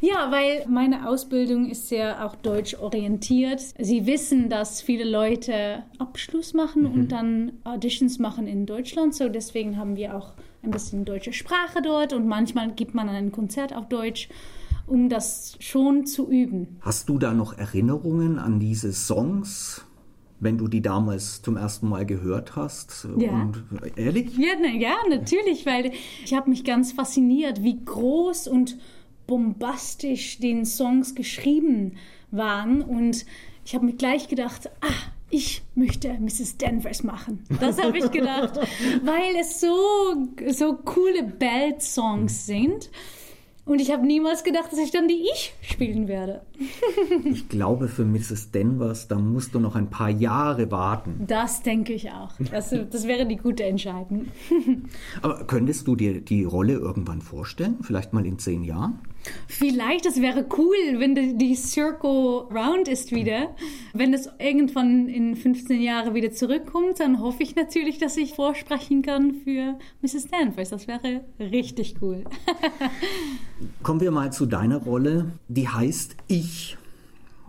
Ja, 0.00 0.30
weil 0.30 0.64
meine 0.66 1.08
Ausbildung 1.08 1.68
ist 1.68 1.88
sehr 1.88 2.24
auch 2.24 2.34
deutsch 2.36 2.74
orientiert. 2.74 3.60
Sie 3.78 4.06
wissen, 4.06 4.48
dass 4.48 4.80
viele 4.80 5.04
Leute 5.04 5.82
Abschluss 5.98 6.54
machen 6.54 6.84
mhm. 6.84 6.92
und 6.92 7.12
dann 7.12 7.52
Auditions 7.64 8.18
machen 8.18 8.46
in 8.46 8.64
Deutschland. 8.64 9.14
So 9.14 9.28
deswegen 9.28 9.76
haben 9.76 9.96
wir 9.96 10.16
auch 10.16 10.32
ein 10.62 10.70
bisschen 10.70 11.04
deutsche 11.04 11.32
Sprache 11.34 11.82
dort 11.82 12.12
und 12.12 12.26
manchmal 12.26 12.72
gibt 12.72 12.94
man 12.94 13.08
ein 13.08 13.32
Konzert 13.32 13.74
auf 13.74 13.88
Deutsch 13.88 14.28
um 14.86 15.08
das 15.08 15.56
schon 15.60 16.04
zu 16.04 16.28
üben. 16.28 16.78
Hast 16.80 17.08
du 17.08 17.18
da 17.18 17.32
noch 17.32 17.56
Erinnerungen 17.56 18.40
an 18.40 18.58
diese 18.58 18.92
Songs? 18.92 19.84
Wenn 20.40 20.58
du 20.58 20.68
die 20.68 20.82
damals 20.82 21.42
zum 21.42 21.56
ersten 21.56 21.88
Mal 21.88 22.06
gehört 22.06 22.56
hast? 22.56 23.06
Ja. 23.18 23.30
Und, 23.30 23.62
ehrlich? 23.96 24.36
Ja, 24.36 24.54
na, 24.60 24.68
ja, 24.68 24.96
natürlich, 25.08 25.66
weil 25.66 25.92
ich 26.24 26.34
habe 26.34 26.50
mich 26.50 26.64
ganz 26.64 26.92
fasziniert, 26.92 27.62
wie 27.62 27.84
groß 27.84 28.48
und 28.48 28.78
bombastisch 29.26 30.38
den 30.38 30.64
Songs 30.64 31.14
geschrieben 31.14 31.96
waren. 32.30 32.82
Und 32.82 33.24
ich 33.64 33.74
habe 33.74 33.86
mir 33.86 33.94
gleich 33.94 34.28
gedacht, 34.28 34.70
ah, 34.80 35.12
ich 35.30 35.62
möchte 35.76 36.12
Mrs. 36.18 36.58
Danvers 36.58 37.04
machen. 37.04 37.44
Das 37.60 37.80
habe 37.80 37.98
ich 37.98 38.10
gedacht, 38.10 38.58
weil 39.04 39.36
es 39.40 39.60
so, 39.60 40.26
so 40.50 40.74
coole 40.74 41.22
Ballad-Songs 41.22 42.46
sind. 42.46 42.90
Und 43.70 43.80
ich 43.80 43.92
habe 43.92 44.04
niemals 44.04 44.42
gedacht, 44.42 44.72
dass 44.72 44.80
ich 44.80 44.90
dann 44.90 45.06
die 45.06 45.22
Ich 45.32 45.54
spielen 45.62 46.08
werde. 46.08 46.40
ich 47.24 47.48
glaube, 47.48 47.86
für 47.86 48.04
Mrs. 48.04 48.50
Denvers, 48.50 49.06
da 49.06 49.16
musst 49.16 49.54
du 49.54 49.60
noch 49.60 49.76
ein 49.76 49.90
paar 49.90 50.10
Jahre 50.10 50.72
warten. 50.72 51.22
Das 51.28 51.62
denke 51.62 51.92
ich 51.92 52.10
auch. 52.10 52.32
Das, 52.50 52.70
das 52.70 53.06
wäre 53.06 53.26
die 53.26 53.36
gute 53.36 53.62
Entscheidung. 53.62 54.26
Aber 55.22 55.44
könntest 55.44 55.86
du 55.86 55.94
dir 55.94 56.20
die 56.20 56.42
Rolle 56.42 56.72
irgendwann 56.72 57.22
vorstellen? 57.22 57.76
Vielleicht 57.82 58.12
mal 58.12 58.26
in 58.26 58.40
zehn 58.40 58.64
Jahren? 58.64 58.98
Vielleicht, 59.46 60.06
das 60.06 60.20
wäre 60.20 60.46
cool, 60.56 60.76
wenn 60.98 61.14
die, 61.14 61.36
die 61.36 61.54
Circle 61.54 62.48
round 62.50 62.88
ist 62.88 63.12
wieder. 63.12 63.54
Wenn 63.92 64.14
es 64.14 64.28
irgendwann 64.38 65.08
in 65.08 65.36
15 65.36 65.80
Jahren 65.80 66.14
wieder 66.14 66.30
zurückkommt, 66.32 67.00
dann 67.00 67.20
hoffe 67.20 67.42
ich 67.42 67.56
natürlich, 67.56 67.98
dass 67.98 68.16
ich 68.16 68.34
vorsprechen 68.34 69.02
kann 69.02 69.34
für 69.44 69.78
Mrs. 70.02 70.28
Danvers. 70.28 70.70
Das 70.70 70.88
wäre 70.88 71.22
richtig 71.38 71.96
cool. 72.00 72.24
Kommen 73.82 74.00
wir 74.00 74.10
mal 74.10 74.32
zu 74.32 74.46
deiner 74.46 74.78
Rolle. 74.78 75.32
Die 75.48 75.68
heißt 75.68 76.16
Ich. 76.28 76.78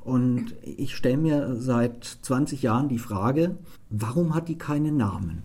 Und 0.04 0.56
ich 0.64 0.96
stelle 0.96 1.18
mir 1.18 1.56
seit 1.58 2.04
20 2.04 2.64
Jahren 2.64 2.90
die 2.90 2.98
Frage, 2.98 3.58
warum 3.90 4.34
hat 4.34 4.50
die 4.50 4.58
keinen 4.58 4.98
Namen? 4.98 5.44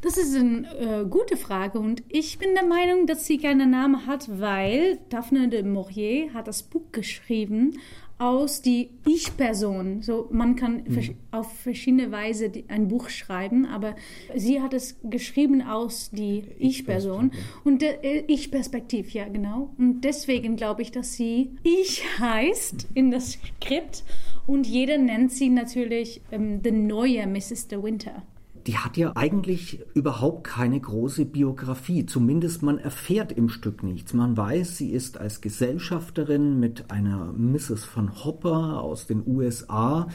Das 0.00 0.16
ist 0.16 0.36
eine 0.36 1.02
äh, 1.02 1.04
gute 1.08 1.36
Frage 1.36 1.78
und 1.78 2.02
ich 2.08 2.38
bin 2.38 2.54
der 2.54 2.64
Meinung, 2.64 3.06
dass 3.06 3.26
sie 3.26 3.38
keinen 3.38 3.70
Namen 3.70 4.06
hat, 4.06 4.40
weil 4.40 4.98
Daphne 5.08 5.48
de 5.48 5.62
Maurier 5.62 6.32
hat 6.34 6.48
das 6.48 6.62
Buch 6.62 6.92
geschrieben 6.92 7.78
aus 8.18 8.62
die 8.62 8.90
Ich-Person. 9.06 10.02
So, 10.02 10.28
man 10.30 10.56
kann 10.56 10.82
mhm. 10.86 11.14
auf 11.30 11.52
verschiedene 11.52 12.10
Weise 12.10 12.50
ein 12.68 12.88
Buch 12.88 13.08
schreiben, 13.08 13.64
aber 13.64 13.94
sie 14.34 14.60
hat 14.60 14.74
es 14.74 14.96
geschrieben 15.04 15.62
aus 15.62 16.10
die 16.10 16.42
Ich-Person 16.58 17.30
und 17.64 17.82
äh, 17.82 18.24
Ich-Perspektiv, 18.26 19.10
ja 19.10 19.28
genau. 19.28 19.70
Und 19.78 20.02
deswegen 20.02 20.56
glaube 20.56 20.82
ich, 20.82 20.90
dass 20.90 21.14
sie 21.14 21.52
Ich 21.62 22.02
heißt 22.18 22.88
in 22.94 23.10
das 23.10 23.32
Skript 23.32 24.04
und 24.46 24.66
jeder 24.66 24.98
nennt 24.98 25.30
sie 25.30 25.48
natürlich 25.48 26.20
ähm, 26.32 26.60
the 26.62 26.72
neue 26.72 27.26
Mrs. 27.26 27.68
De 27.68 27.82
Winter 27.82 28.22
die 28.68 28.76
hat 28.76 28.98
ja 28.98 29.12
eigentlich 29.16 29.80
überhaupt 29.94 30.44
keine 30.44 30.78
große 30.78 31.24
Biografie. 31.24 32.04
Zumindest 32.04 32.62
man 32.62 32.76
erfährt 32.76 33.32
im 33.32 33.48
Stück 33.48 33.82
nichts. 33.82 34.12
Man 34.12 34.36
weiß, 34.36 34.76
sie 34.76 34.90
ist 34.90 35.16
als 35.16 35.40
Gesellschafterin 35.40 36.60
mit 36.60 36.90
einer 36.90 37.32
Mrs. 37.32 37.86
von 37.86 38.22
Hopper 38.24 38.82
aus 38.82 39.06
den 39.06 39.26
USA 39.26 40.08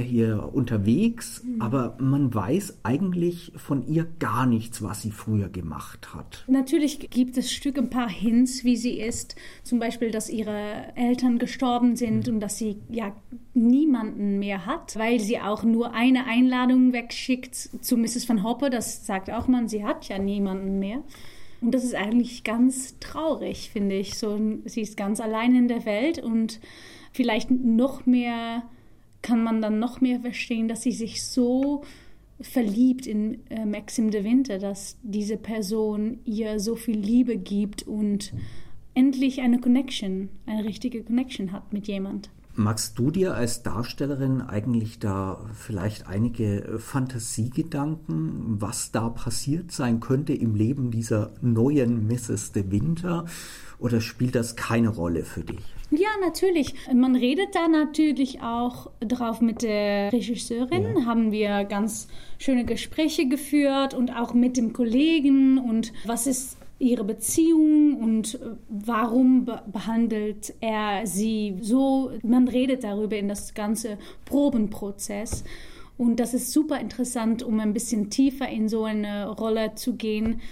hier 0.00 0.50
unterwegs, 0.52 1.42
mhm. 1.44 1.60
aber 1.60 1.96
man 2.00 2.32
weiß 2.34 2.78
eigentlich 2.82 3.52
von 3.56 3.86
ihr 3.86 4.06
gar 4.18 4.46
nichts, 4.46 4.82
was 4.82 5.02
sie 5.02 5.10
früher 5.10 5.48
gemacht 5.48 6.14
hat. 6.14 6.44
Natürlich 6.48 7.10
gibt 7.10 7.36
es 7.36 7.52
Stück 7.52 7.78
ein 7.78 7.90
paar 7.90 8.08
Hints, 8.08 8.64
wie 8.64 8.76
sie 8.76 9.00
ist. 9.00 9.36
Zum 9.62 9.78
Beispiel, 9.78 10.10
dass 10.10 10.28
ihre 10.28 10.96
Eltern 10.96 11.38
gestorben 11.38 11.96
sind 11.96 12.26
mhm. 12.26 12.34
und 12.34 12.40
dass 12.40 12.58
sie 12.58 12.76
ja 12.90 13.12
niemanden 13.54 14.38
mehr 14.38 14.66
hat, 14.66 14.96
weil 14.98 15.20
sie 15.20 15.40
auch 15.40 15.62
nur 15.62 15.94
eine 15.94 16.26
Einladung 16.26 16.92
wegschickt 16.92 17.54
zu 17.54 17.96
Mrs. 17.96 18.28
Van 18.28 18.42
Hopper. 18.42 18.70
Das 18.70 19.06
sagt 19.06 19.30
auch 19.30 19.48
man, 19.48 19.68
sie 19.68 19.84
hat 19.84 20.08
ja 20.08 20.18
niemanden 20.18 20.78
mehr. 20.78 21.02
Und 21.60 21.72
das 21.72 21.84
ist 21.84 21.94
eigentlich 21.94 22.44
ganz 22.44 22.98
traurig, 23.00 23.70
finde 23.70 23.96
ich. 23.96 24.18
So, 24.18 24.38
sie 24.66 24.82
ist 24.82 24.96
ganz 24.96 25.20
allein 25.20 25.54
in 25.56 25.68
der 25.68 25.86
Welt 25.86 26.18
und 26.22 26.60
vielleicht 27.12 27.50
noch 27.50 28.06
mehr 28.06 28.62
kann 29.26 29.42
man 29.42 29.60
dann 29.60 29.80
noch 29.80 30.00
mehr 30.00 30.20
verstehen, 30.20 30.68
dass 30.68 30.82
sie 30.82 30.92
sich 30.92 31.24
so 31.24 31.82
verliebt 32.40 33.08
in 33.08 33.44
äh, 33.50 33.66
Maxim 33.66 34.12
de 34.12 34.22
Winter, 34.22 34.60
dass 34.60 34.98
diese 35.02 35.36
Person 35.36 36.20
ihr 36.24 36.60
so 36.60 36.76
viel 36.76 36.96
Liebe 36.96 37.36
gibt 37.36 37.82
und 37.82 38.32
endlich 38.94 39.40
eine 39.40 39.58
Connection, 39.58 40.28
eine 40.46 40.64
richtige 40.64 41.02
Connection 41.02 41.50
hat 41.50 41.72
mit 41.72 41.88
jemand. 41.88 42.30
Magst 42.54 42.98
du 43.00 43.10
dir 43.10 43.34
als 43.34 43.64
Darstellerin 43.64 44.42
eigentlich 44.42 45.00
da 45.00 45.44
vielleicht 45.54 46.06
einige 46.06 46.78
Fantasiegedanken, 46.78 48.60
was 48.60 48.92
da 48.92 49.08
passiert 49.08 49.72
sein 49.72 49.98
könnte 49.98 50.34
im 50.34 50.54
Leben 50.54 50.92
dieser 50.92 51.32
neuen 51.42 52.06
Mrs. 52.06 52.52
de 52.52 52.70
Winter? 52.70 53.26
Oder 53.78 54.00
spielt 54.00 54.34
das 54.34 54.56
keine 54.56 54.88
Rolle 54.88 55.22
für 55.22 55.42
dich? 55.42 55.60
Ja, 55.90 56.08
natürlich. 56.20 56.74
Man 56.92 57.14
redet 57.14 57.54
da 57.54 57.68
natürlich 57.68 58.42
auch 58.42 58.90
drauf 59.00 59.40
mit 59.40 59.62
der 59.62 60.12
Regisseurin. 60.12 60.96
Ja. 60.98 61.04
Haben 61.04 61.30
wir 61.30 61.64
ganz 61.64 62.08
schöne 62.38 62.64
Gespräche 62.64 63.28
geführt 63.28 63.94
und 63.94 64.10
auch 64.10 64.34
mit 64.34 64.56
dem 64.56 64.72
Kollegen 64.72 65.58
und 65.58 65.92
was 66.04 66.26
ist 66.26 66.56
ihre 66.78 67.04
Beziehung 67.04 67.94
und 67.94 68.38
warum 68.68 69.46
behandelt 69.72 70.54
er 70.60 71.06
sie 71.06 71.56
so. 71.60 72.10
Man 72.22 72.48
redet 72.48 72.84
darüber 72.84 73.16
in 73.16 73.28
das 73.28 73.54
ganze 73.54 73.96
Probenprozess. 74.24 75.44
Und 75.98 76.20
das 76.20 76.34
ist 76.34 76.52
super 76.52 76.78
interessant, 76.78 77.42
um 77.42 77.58
ein 77.60 77.72
bisschen 77.72 78.10
tiefer 78.10 78.46
in 78.48 78.68
so 78.68 78.84
eine 78.84 79.28
Rolle 79.28 79.74
zu 79.76 79.94
gehen. 79.94 80.42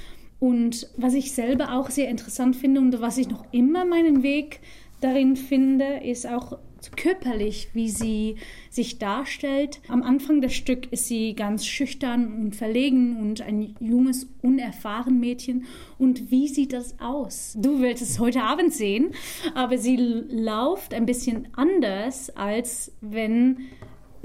Und 0.40 0.88
was 0.96 1.14
ich 1.14 1.32
selber 1.32 1.74
auch 1.74 1.90
sehr 1.90 2.08
interessant 2.08 2.56
finde 2.56 2.80
und 2.80 3.00
was 3.00 3.18
ich 3.18 3.28
noch 3.28 3.44
immer 3.52 3.84
meinen 3.84 4.22
Weg 4.22 4.60
darin 5.00 5.36
finde, 5.36 6.00
ist 6.02 6.26
auch 6.26 6.58
körperlich, 6.96 7.68
wie 7.72 7.88
sie 7.88 8.36
sich 8.70 8.98
darstellt. 8.98 9.80
Am 9.88 10.02
Anfang 10.02 10.40
des 10.40 10.54
Stück 10.54 10.92
ist 10.92 11.06
sie 11.06 11.34
ganz 11.34 11.66
schüchtern 11.66 12.42
und 12.42 12.56
verlegen 12.56 13.16
und 13.18 13.40
ein 13.40 13.74
junges, 13.80 14.26
unerfahren 14.42 15.20
Mädchen. 15.20 15.64
Und 15.98 16.30
wie 16.30 16.48
sieht 16.48 16.72
das 16.72 16.98
aus? 17.00 17.56
Du 17.58 17.80
willst 17.80 18.02
es 18.02 18.18
heute 18.18 18.42
Abend 18.42 18.72
sehen, 18.72 19.10
aber 19.54 19.78
sie 19.78 19.96
läuft 19.96 20.94
ein 20.94 21.06
bisschen 21.06 21.48
anders, 21.54 22.30
als 22.36 22.92
wenn 23.00 23.58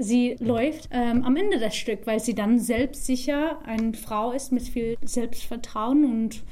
sie 0.00 0.36
läuft 0.40 0.88
ähm, 0.90 1.22
am 1.24 1.36
Ende 1.36 1.58
des 1.58 1.76
Stück, 1.76 2.06
weil 2.06 2.20
sie 2.20 2.34
dann 2.34 2.58
selbstsicher 2.58 3.58
eine 3.64 3.92
Frau 3.92 4.32
ist 4.32 4.50
mit 4.50 4.62
viel 4.62 4.96
Selbstvertrauen 5.04 6.04
und 6.04 6.42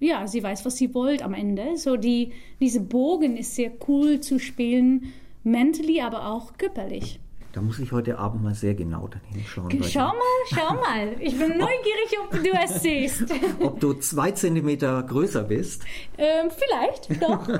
ja, 0.00 0.26
sie 0.26 0.42
weiß, 0.42 0.64
was 0.64 0.76
sie 0.76 0.94
wollt 0.94 1.22
am 1.22 1.34
Ende. 1.34 1.76
So 1.76 1.96
die, 1.96 2.32
diese 2.60 2.80
Bogen 2.80 3.36
ist 3.36 3.54
sehr 3.54 3.70
cool 3.88 4.20
zu 4.20 4.38
spielen, 4.38 5.12
mentally, 5.44 6.00
aber 6.00 6.26
auch 6.26 6.56
körperlich. 6.58 7.20
Da 7.52 7.62
muss 7.62 7.78
ich 7.78 7.90
heute 7.90 8.18
Abend 8.18 8.42
mal 8.42 8.54
sehr 8.54 8.74
genau 8.74 9.08
dann 9.08 9.22
hinschauen. 9.32 9.70
Schau 9.82 10.08
mal, 10.08 10.14
schau 10.52 10.74
mal. 10.74 11.16
Ich 11.20 11.38
bin 11.38 11.48
neugierig, 11.56 12.18
ob 12.22 12.30
du 12.30 12.50
es 12.62 12.82
siehst. 12.82 13.24
Ob 13.60 13.80
du 13.80 13.94
zwei 13.94 14.32
Zentimeter 14.32 15.02
größer 15.02 15.42
bist? 15.42 15.82
Ähm, 16.18 16.50
vielleicht, 16.50 17.22
doch. 17.22 17.48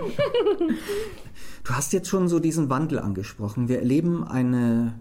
Du 1.64 1.72
hast 1.74 1.92
jetzt 1.92 2.08
schon 2.08 2.28
so 2.28 2.38
diesen 2.38 2.70
Wandel 2.70 3.00
angesprochen. 3.00 3.68
Wir 3.68 3.80
erleben 3.80 4.22
eine 4.22 4.94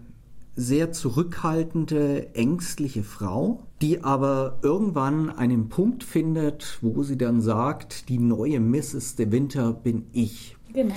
sehr 0.56 0.90
zurückhaltende, 0.90 2.34
ängstliche 2.34 3.02
Frau, 3.02 3.62
die 3.82 4.02
aber 4.02 4.58
irgendwann 4.62 5.30
einen 5.30 5.68
Punkt 5.68 6.02
findet, 6.02 6.78
wo 6.80 7.02
sie 7.02 7.18
dann 7.18 7.42
sagt, 7.42 8.08
die 8.08 8.18
neue 8.18 8.58
Mrs. 8.58 9.16
de 9.16 9.30
Winter 9.30 9.72
bin 9.74 10.06
ich. 10.12 10.56
Genau. 10.72 10.94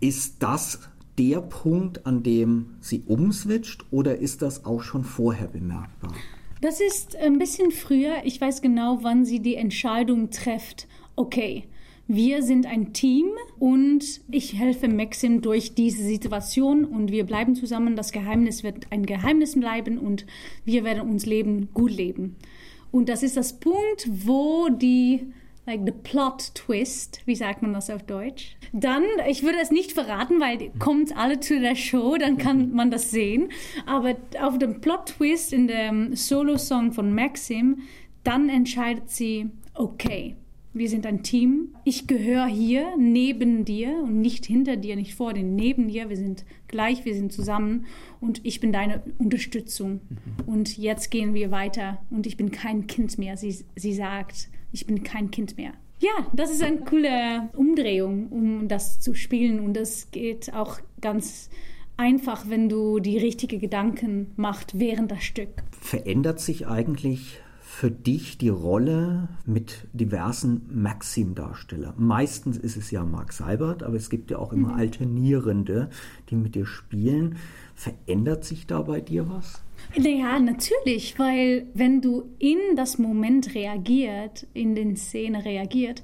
Ist 0.00 0.42
das 0.42 0.80
der 1.18 1.40
Punkt, 1.40 2.06
an 2.06 2.22
dem 2.22 2.76
sie 2.80 3.02
umswitcht 3.06 3.84
oder 3.90 4.18
ist 4.18 4.42
das 4.42 4.64
auch 4.64 4.82
schon 4.82 5.04
vorher 5.04 5.48
bemerkbar? 5.48 6.14
Das 6.60 6.80
ist 6.80 7.16
ein 7.16 7.38
bisschen 7.38 7.70
früher. 7.70 8.16
Ich 8.24 8.38
weiß 8.38 8.60
genau, 8.60 8.98
wann 9.02 9.24
sie 9.24 9.40
die 9.40 9.56
Entscheidung 9.56 10.30
trifft. 10.30 10.88
Okay, 11.16 11.64
wir 12.12 12.42
sind 12.42 12.66
ein 12.66 12.92
Team 12.92 13.28
und 13.60 14.20
ich 14.32 14.58
helfe 14.58 14.88
Maxim 14.88 15.42
durch 15.42 15.76
diese 15.76 16.02
Situation 16.02 16.84
und 16.84 17.12
wir 17.12 17.24
bleiben 17.24 17.54
zusammen. 17.54 17.94
Das 17.94 18.10
Geheimnis 18.10 18.64
wird 18.64 18.88
ein 18.90 19.06
Geheimnis 19.06 19.54
bleiben 19.54 19.96
und 19.96 20.26
wir 20.64 20.82
werden 20.82 21.08
uns 21.08 21.24
leben, 21.24 21.68
gut 21.72 21.92
leben. 21.92 22.34
Und 22.90 23.08
das 23.08 23.22
ist 23.22 23.36
das 23.36 23.60
Punkt, 23.60 24.08
wo 24.10 24.68
die 24.70 25.32
like 25.66 25.82
the 25.86 25.92
plot 25.92 26.52
twist, 26.56 27.20
wie 27.26 27.36
sagt 27.36 27.62
man 27.62 27.72
das 27.74 27.90
auf 27.90 28.02
Deutsch? 28.02 28.56
Dann, 28.72 29.04
ich 29.28 29.44
würde 29.44 29.58
es 29.62 29.70
nicht 29.70 29.92
verraten, 29.92 30.40
weil 30.40 30.72
kommt 30.80 31.16
alle 31.16 31.38
zu 31.38 31.60
der 31.60 31.76
Show, 31.76 32.16
dann 32.16 32.38
kann 32.38 32.72
man 32.72 32.90
das 32.90 33.12
sehen. 33.12 33.50
Aber 33.86 34.16
auf 34.40 34.58
dem 34.58 34.80
Plot 34.80 35.14
Twist 35.16 35.52
in 35.52 35.68
dem 35.68 36.16
Solo-Song 36.16 36.90
von 36.90 37.14
Maxim, 37.14 37.82
dann 38.24 38.48
entscheidet 38.48 39.10
sie, 39.10 39.50
okay, 39.74 40.34
wir 40.72 40.88
sind 40.88 41.04
ein 41.06 41.22
Team. 41.22 41.74
Ich 41.84 42.06
gehöre 42.06 42.46
hier 42.46 42.94
neben 42.96 43.64
dir 43.64 44.02
und 44.02 44.20
nicht 44.20 44.46
hinter 44.46 44.76
dir, 44.76 44.96
nicht 44.96 45.14
vor 45.14 45.32
dir, 45.32 45.42
neben 45.42 45.88
dir. 45.88 46.08
Wir 46.08 46.16
sind 46.16 46.44
gleich, 46.68 47.04
wir 47.04 47.14
sind 47.14 47.32
zusammen 47.32 47.86
und 48.20 48.44
ich 48.44 48.60
bin 48.60 48.72
deine 48.72 49.02
Unterstützung. 49.18 50.00
Mhm. 50.08 50.44
Und 50.46 50.78
jetzt 50.78 51.10
gehen 51.10 51.34
wir 51.34 51.50
weiter 51.50 52.00
und 52.10 52.26
ich 52.26 52.36
bin 52.36 52.50
kein 52.50 52.86
Kind 52.86 53.18
mehr. 53.18 53.36
Sie, 53.36 53.64
sie 53.74 53.94
sagt, 53.94 54.48
ich 54.72 54.86
bin 54.86 55.02
kein 55.02 55.30
Kind 55.30 55.56
mehr. 55.56 55.72
Ja, 55.98 56.26
das 56.32 56.50
ist 56.50 56.62
eine 56.62 56.78
coole 56.78 57.50
Umdrehung, 57.54 58.28
um 58.28 58.68
das 58.68 59.00
zu 59.00 59.14
spielen 59.14 59.60
und 59.60 59.74
das 59.74 60.10
geht 60.10 60.54
auch 60.54 60.78
ganz 61.02 61.50
einfach, 61.98 62.48
wenn 62.48 62.70
du 62.70 63.00
die 63.00 63.18
richtigen 63.18 63.60
Gedanken 63.60 64.32
machst 64.36 64.78
während 64.78 65.10
das 65.10 65.22
Stück. 65.22 65.50
Verändert 65.78 66.40
sich 66.40 66.66
eigentlich 66.66 67.40
für 67.80 67.90
dich 67.90 68.36
die 68.36 68.50
Rolle 68.50 69.30
mit 69.46 69.88
diversen 69.94 70.68
Maxim-Darstellern? 70.70 71.94
Meistens 71.96 72.58
ist 72.58 72.76
es 72.76 72.90
ja 72.90 73.06
Mark 73.06 73.32
Seibert, 73.32 73.82
aber 73.82 73.96
es 73.96 74.10
gibt 74.10 74.30
ja 74.30 74.38
auch 74.38 74.52
immer 74.52 74.74
mhm. 74.74 74.80
Alternierende, 74.80 75.88
die 76.28 76.36
mit 76.36 76.56
dir 76.56 76.66
spielen. 76.66 77.36
Verändert 77.74 78.44
sich 78.44 78.66
da 78.66 78.82
bei 78.82 79.00
dir 79.00 79.30
was? 79.30 79.62
Ja, 79.94 80.38
natürlich, 80.38 81.18
weil 81.18 81.68
wenn 81.72 82.02
du 82.02 82.28
in 82.38 82.58
das 82.76 82.98
Moment 82.98 83.54
reagiert, 83.54 84.46
in 84.52 84.74
den 84.74 84.94
Szene 84.98 85.46
reagiert, 85.46 86.02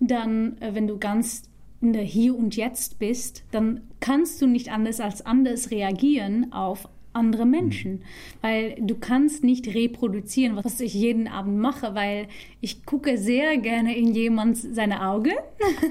dann, 0.00 0.56
äh, 0.62 0.74
wenn 0.74 0.86
du 0.86 0.96
ganz 0.96 1.42
in 1.82 1.92
der 1.92 2.04
Hier 2.04 2.34
und 2.38 2.56
Jetzt 2.56 2.98
bist, 2.98 3.44
dann 3.50 3.82
kannst 4.00 4.40
du 4.40 4.46
nicht 4.46 4.72
anders 4.72 4.98
als 4.98 5.26
anders 5.26 5.70
reagieren 5.70 6.54
auf 6.54 6.88
andere 7.18 7.44
Menschen, 7.44 7.92
mhm. 7.92 8.00
weil 8.40 8.76
du 8.80 8.94
kannst 8.94 9.44
nicht 9.44 9.74
reproduzieren, 9.74 10.56
was 10.56 10.80
ich 10.80 10.94
jeden 10.94 11.28
Abend 11.28 11.58
mache, 11.58 11.94
weil 11.94 12.28
ich 12.60 12.84
gucke 12.86 13.18
sehr 13.18 13.58
gerne 13.58 13.96
in 13.96 14.14
jemand 14.14 14.56
seine 14.56 15.06
Augen 15.06 15.34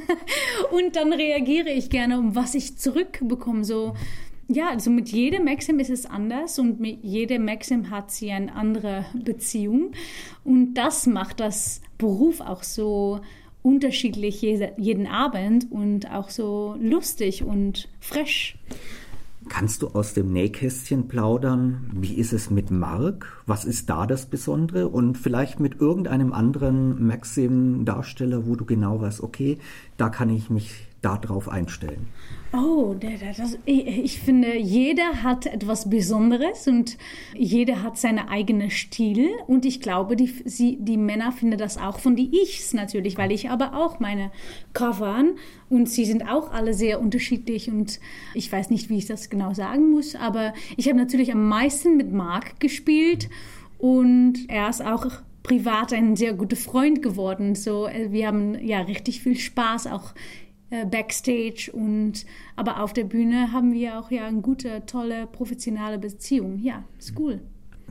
und 0.71 0.95
dann 0.95 1.13
reagiere 1.13 1.69
ich 1.69 1.89
gerne, 1.89 2.17
um 2.17 2.35
was 2.35 2.55
ich 2.55 2.77
zurückbekomme. 2.77 3.63
So, 3.63 3.93
ja, 4.47 4.69
also 4.69 4.89
mit 4.89 5.09
jedem 5.09 5.43
Maxim 5.45 5.79
ist 5.79 5.89
es 5.89 6.05
anders 6.05 6.57
und 6.57 6.79
mit 6.79 7.03
jedem 7.03 7.45
Maxim 7.45 7.89
hat 7.89 8.11
sie 8.11 8.31
eine 8.31 8.55
andere 8.55 9.05
Beziehung 9.13 9.91
und 10.43 10.75
das 10.75 11.05
macht 11.05 11.39
das 11.39 11.81
Beruf 11.97 12.41
auch 12.41 12.63
so 12.63 13.19
unterschiedlich 13.67 14.41
jeden 14.41 15.07
Abend 15.07 15.69
und 15.69 16.09
auch 16.09 16.29
so 16.29 16.75
lustig 16.79 17.43
und 17.43 17.89
frisch. 17.99 18.57
Kannst 19.49 19.81
du 19.81 19.87
aus 19.89 20.13
dem 20.13 20.31
Nähkästchen 20.33 21.07
plaudern? 21.07 21.89
Wie 21.93 22.15
ist 22.15 22.33
es 22.33 22.49
mit 22.49 22.71
Mark? 22.71 23.41
Was 23.45 23.65
ist 23.65 23.89
da 23.89 24.05
das 24.05 24.25
Besondere? 24.25 24.87
Und 24.87 25.17
vielleicht 25.17 25.59
mit 25.59 25.79
irgendeinem 25.79 26.33
anderen 26.33 27.05
Maxim-Darsteller, 27.07 28.45
wo 28.45 28.55
du 28.55 28.65
genau 28.65 29.01
weißt, 29.01 29.21
okay, 29.21 29.57
da 29.97 30.09
kann 30.09 30.29
ich 30.29 30.49
mich 30.49 30.86
darauf 31.01 31.47
einstellen. 31.47 32.07
Oh, 32.53 32.95
das, 32.95 33.57
ich 33.65 34.19
finde, 34.19 34.57
jeder 34.57 35.21
hat 35.21 35.45
etwas 35.45 35.89
Besonderes 35.89 36.67
und 36.67 36.97
jeder 37.35 37.83
hat 37.83 37.97
seine 37.97 38.29
eigene 38.29 38.71
Stil. 38.71 39.29
Und 39.47 39.65
ich 39.65 39.81
glaube, 39.81 40.15
die, 40.15 40.33
sie, 40.45 40.77
die 40.79 40.97
Männer 40.97 41.31
finden 41.31 41.57
das 41.57 41.77
auch 41.77 41.99
von 41.99 42.15
die 42.15 42.41
Ichs 42.41 42.73
natürlich, 42.73 43.17
weil 43.17 43.31
ich 43.31 43.49
aber 43.49 43.75
auch 43.75 43.99
meine 43.99 44.31
Covern 44.73 45.35
und 45.69 45.89
sie 45.89 46.05
sind 46.05 46.27
auch 46.27 46.51
alle 46.51 46.73
sehr 46.73 47.01
unterschiedlich 47.01 47.69
und 47.69 47.99
ich 48.33 48.51
weiß 48.51 48.69
nicht, 48.69 48.89
wie 48.89 48.97
ich 48.97 49.05
das 49.05 49.29
genau 49.29 49.53
sagen 49.53 49.91
muss, 49.91 50.15
aber 50.15 50.53
ich 50.77 50.87
habe 50.87 50.97
natürlich 50.97 51.33
am 51.33 51.47
meisten 51.47 51.97
mit 51.97 52.13
Mark 52.13 52.59
gespielt 52.61 53.29
und 53.77 54.45
er 54.47 54.69
ist 54.69 54.83
auch 54.83 55.05
privat 55.43 55.93
ein 55.93 56.15
sehr 56.15 56.33
guter 56.33 56.57
Freund 56.57 57.01
geworden. 57.01 57.55
So, 57.55 57.87
äh, 57.87 58.11
wir 58.11 58.27
haben 58.27 58.55
ja 58.65 58.81
richtig 58.81 59.21
viel 59.21 59.37
Spaß 59.37 59.87
auch 59.87 60.13
backstage 60.69 61.71
und 61.71 62.25
aber 62.55 62.81
auf 62.81 62.93
der 62.93 63.05
Bühne 63.05 63.51
haben 63.51 63.73
wir 63.73 63.99
auch 63.99 64.11
ja 64.11 64.25
eine 64.25 64.41
gute, 64.41 64.85
tolle, 64.85 65.27
professionelle 65.27 65.97
Beziehung. 65.97 66.59
Ja, 66.59 66.83
ist 66.97 67.17
cool. 67.17 67.41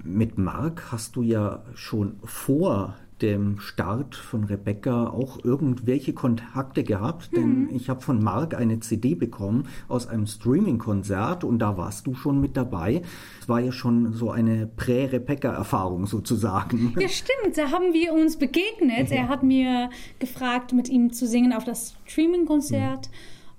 Mit 0.04 0.38
Marc 0.38 0.92
hast 0.92 1.16
du 1.16 1.23
ja 1.23 1.64
schon 1.75 2.16
vor 2.23 2.97
dem 3.23 3.58
Start 3.61 4.14
von 4.14 4.44
Rebecca 4.44 5.08
auch 5.08 5.42
irgendwelche 5.42 6.12
Kontakte 6.12 6.85
gehabt, 6.85 7.35
denn 7.35 7.64
mhm. 7.64 7.70
ich 7.75 7.88
habe 7.88 8.02
von 8.02 8.23
Marc 8.23 8.54
eine 8.54 8.80
CD 8.80 9.14
bekommen 9.14 9.68
aus 9.88 10.06
einem 10.06 10.26
Streaming-Konzert 10.26 11.42
und 11.42 11.58
da 11.58 11.76
warst 11.76 12.06
du 12.06 12.14
schon 12.14 12.40
mit 12.40 12.56
dabei. 12.56 13.02
Es 13.40 13.49
war 13.49 13.61
ja 13.61 13.73
schon 13.73 14.12
so 14.12 14.30
eine 14.30 14.66
Prä-Rebecca-Erfahrung 14.66 16.06
sozusagen. 16.06 16.94
Ja, 16.99 17.08
stimmt, 17.08 17.56
da 17.56 17.70
haben 17.70 17.92
wir 17.94 18.12
uns 18.12 18.37
begegnet. 18.37 19.11
Mhm. 19.11 19.16
Er 19.16 19.28
hat 19.28 19.42
mir 19.42 19.90
gefragt, 20.18 20.73
mit 20.73 20.88
ihm 20.88 21.12
zu 21.12 21.26
singen 21.26 21.52
auf 21.52 21.64
das 21.64 21.94
Streaming-Konzert. 22.04 23.08
Mhm. 23.08 23.16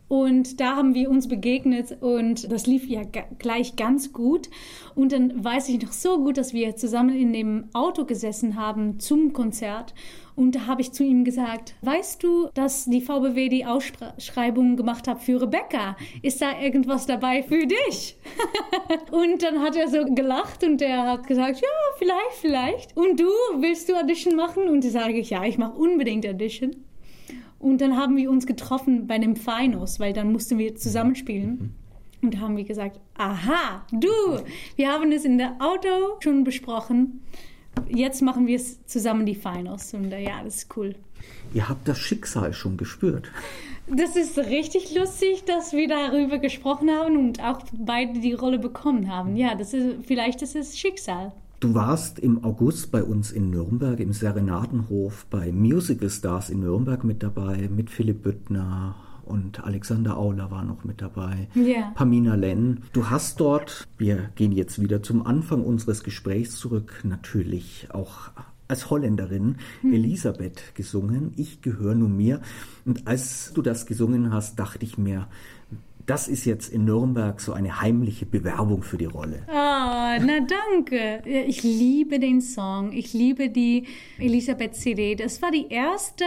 Und 0.08 0.62
da 0.62 0.78
haben 0.78 0.94
wir 0.94 1.10
uns 1.10 1.28
begegnet 1.28 1.98
und 2.02 2.50
das 2.50 2.66
lief 2.66 2.88
ja 2.88 3.02
gleich 3.40 3.76
ganz 3.76 4.14
gut. 4.14 4.50
Und 4.96 5.12
dann 5.12 5.44
weiß 5.44 5.68
ich 5.70 5.82
noch 5.82 5.92
so 5.92 6.24
gut, 6.24 6.38
dass 6.38 6.54
wir 6.54 6.76
zusammen 6.78 7.16
in 7.16 7.34
dem 7.34 7.66
Auto 7.74 8.06
gesessen 8.06 8.56
haben 8.56 9.00
zum 9.00 9.34
Konzert. 9.34 9.94
Und 10.38 10.56
da 10.56 10.68
habe 10.68 10.82
ich 10.82 10.92
zu 10.92 11.04
ihm 11.04 11.26
gesagt, 11.26 11.74
weißt 11.82 12.24
du, 12.24 12.50
dass 12.54 12.86
die 12.86 13.02
VBW 13.02 13.50
die 13.50 13.66
Ausschreibung 13.66 14.78
gemacht 14.78 15.08
hat 15.08 15.22
für 15.22 15.42
Rebecca? 15.42 15.98
Ist 16.22 16.42
da 16.42 16.62
irgendwas 16.62 17.08
dabei 17.08 17.42
für 17.44 17.66
dich? 17.66 18.18
und 19.12 19.42
dann 19.42 19.62
hat 19.62 19.76
er 19.76 19.90
so 19.90 20.06
gelacht 20.06 20.64
und 20.64 20.82
er 20.82 21.04
hat 21.04 21.28
gesagt, 21.28 21.60
ja, 21.60 21.68
vielleicht, 21.98 22.34
vielleicht. 22.40 22.96
Und 22.96 23.20
du, 23.20 23.30
willst 23.58 23.90
du 23.90 23.96
Audition 23.96 24.36
machen? 24.36 24.70
Und 24.70 24.86
da 24.86 24.90
sage 24.90 25.18
ich, 25.18 25.32
ja, 25.32 25.44
ich 25.44 25.58
mache 25.58 25.78
unbedingt 25.78 26.26
Audition. 26.26 26.87
Und 27.60 27.82
dann 27.82 27.98
haben 27.98 28.16
wir 28.16 28.30
uns 28.30 28.46
getroffen 28.46 29.08
bei 29.08 29.18
dem 29.18 29.36
Finals, 29.36 30.00
weil 30.00 30.14
dann 30.14 30.32
mussten 30.32 30.58
wir 30.58 30.76
zusammenspielen. 30.76 31.50
Mhm. 31.50 31.72
Und 32.22 32.34
da 32.34 32.40
haben 32.40 32.58
wir 32.58 32.64
gesagt, 32.64 33.00
aha, 33.18 33.86
du, 33.92 34.10
wir 34.76 34.92
haben 34.92 35.12
es 35.12 35.26
in 35.26 35.38
der 35.38 35.56
Auto 35.60 36.20
schon 36.20 36.44
besprochen. 36.44 37.22
Jetzt 37.90 38.22
machen 38.22 38.48
wir 38.48 38.56
es 38.56 38.84
zusammen 38.86 39.26
die 39.26 39.36
Finals. 39.36 39.94
Und 39.94 40.12
äh, 40.12 40.24
ja, 40.24 40.44
das 40.44 40.58
ist 40.58 40.78
cool. 40.78 40.96
Ihr 41.54 41.70
habt 41.70 41.88
das 41.88 42.00
Schicksal 42.00 42.54
schon 42.54 42.78
gespürt. 42.78 43.32
Das 43.88 44.16
ist 44.16 44.38
richtig 44.38 44.94
lustig, 44.94 45.46
dass 45.46 45.72
wir 45.72 45.88
darüber 45.88 46.40
gesprochen 46.40 46.90
haben 46.92 47.16
und 47.16 47.42
auch 47.42 47.62
beide 47.72 48.20
die 48.20 48.34
Rolle 48.34 48.60
bekommen 48.60 49.10
haben. 49.10 49.38
Ja, 49.38 49.56
das 49.56 49.74
ist 49.74 50.06
vielleicht 50.06 50.42
ist 50.42 50.56
es 50.56 50.78
Schicksal. 50.78 51.32
Du 51.60 51.74
warst 51.74 52.20
im 52.20 52.44
August 52.44 52.92
bei 52.92 53.04
uns 53.04 53.32
in 53.32 53.50
Nürnberg 53.50 54.00
im 54.00 54.14
Serenadenhof 54.14 55.26
bei 55.32 55.52
Musical 55.52 56.12
Stars 56.12 56.52
in 56.52 56.60
Nürnberg 56.60 57.04
mit 57.04 57.24
dabei, 57.24 57.68
mit 57.76 57.90
Philipp 57.90 58.22
Büttner 58.22 58.96
und 59.26 59.64
Alexander 59.64 60.18
Auler 60.18 60.52
war 60.52 60.64
noch 60.64 60.84
mit 60.84 61.02
dabei, 61.02 61.48
yeah. 61.56 61.92
Pamina 61.96 62.36
Lenn. 62.36 62.84
Du 62.94 63.10
hast 63.10 63.40
dort, 63.40 63.88
wir 63.98 64.30
gehen 64.36 64.52
jetzt 64.52 64.80
wieder 64.80 65.02
zum 65.02 65.26
Anfang 65.26 65.64
unseres 65.64 66.04
Gesprächs 66.04 66.58
zurück, 66.58 67.02
natürlich 67.04 67.88
auch 67.92 68.30
als 68.68 68.92
Holländerin 68.92 69.56
hm. 69.82 69.94
Elisabeth 69.94 70.76
gesungen. 70.76 71.34
Ich 71.38 71.64
gehöre 71.64 71.96
nur 71.96 72.10
mir. 72.10 72.40
Und 72.86 73.08
als 73.08 73.52
du 73.54 73.64
das 73.64 73.88
gesungen 73.88 74.32
hast, 74.32 74.60
dachte 74.60 74.86
ich 74.86 75.00
mir, 75.00 75.28
das 76.08 76.30
ist 76.30 76.46
jetzt 76.46 76.70
in 76.70 76.86
Nürnberg 76.86 77.40
so 77.42 77.52
eine 77.52 77.82
heimliche 77.82 78.26
Bewerbung 78.26 78.82
für 78.82 78.98
die 78.98 79.06
Rolle. 79.06 79.44
Ah, 79.48 80.18
na 80.20 80.40
danke. 80.40 81.22
Ich 81.26 81.64
liebe 81.64 82.18
den 82.20 82.40
Song. 82.40 82.94
Ich 82.94 83.14
liebe 83.14 83.50
die 83.50 83.86
Elisabeth 84.18 84.74
CD. 84.74 85.16
Das 85.16 85.42
war 85.42 85.52
die 85.52 85.68
erste 85.70 86.24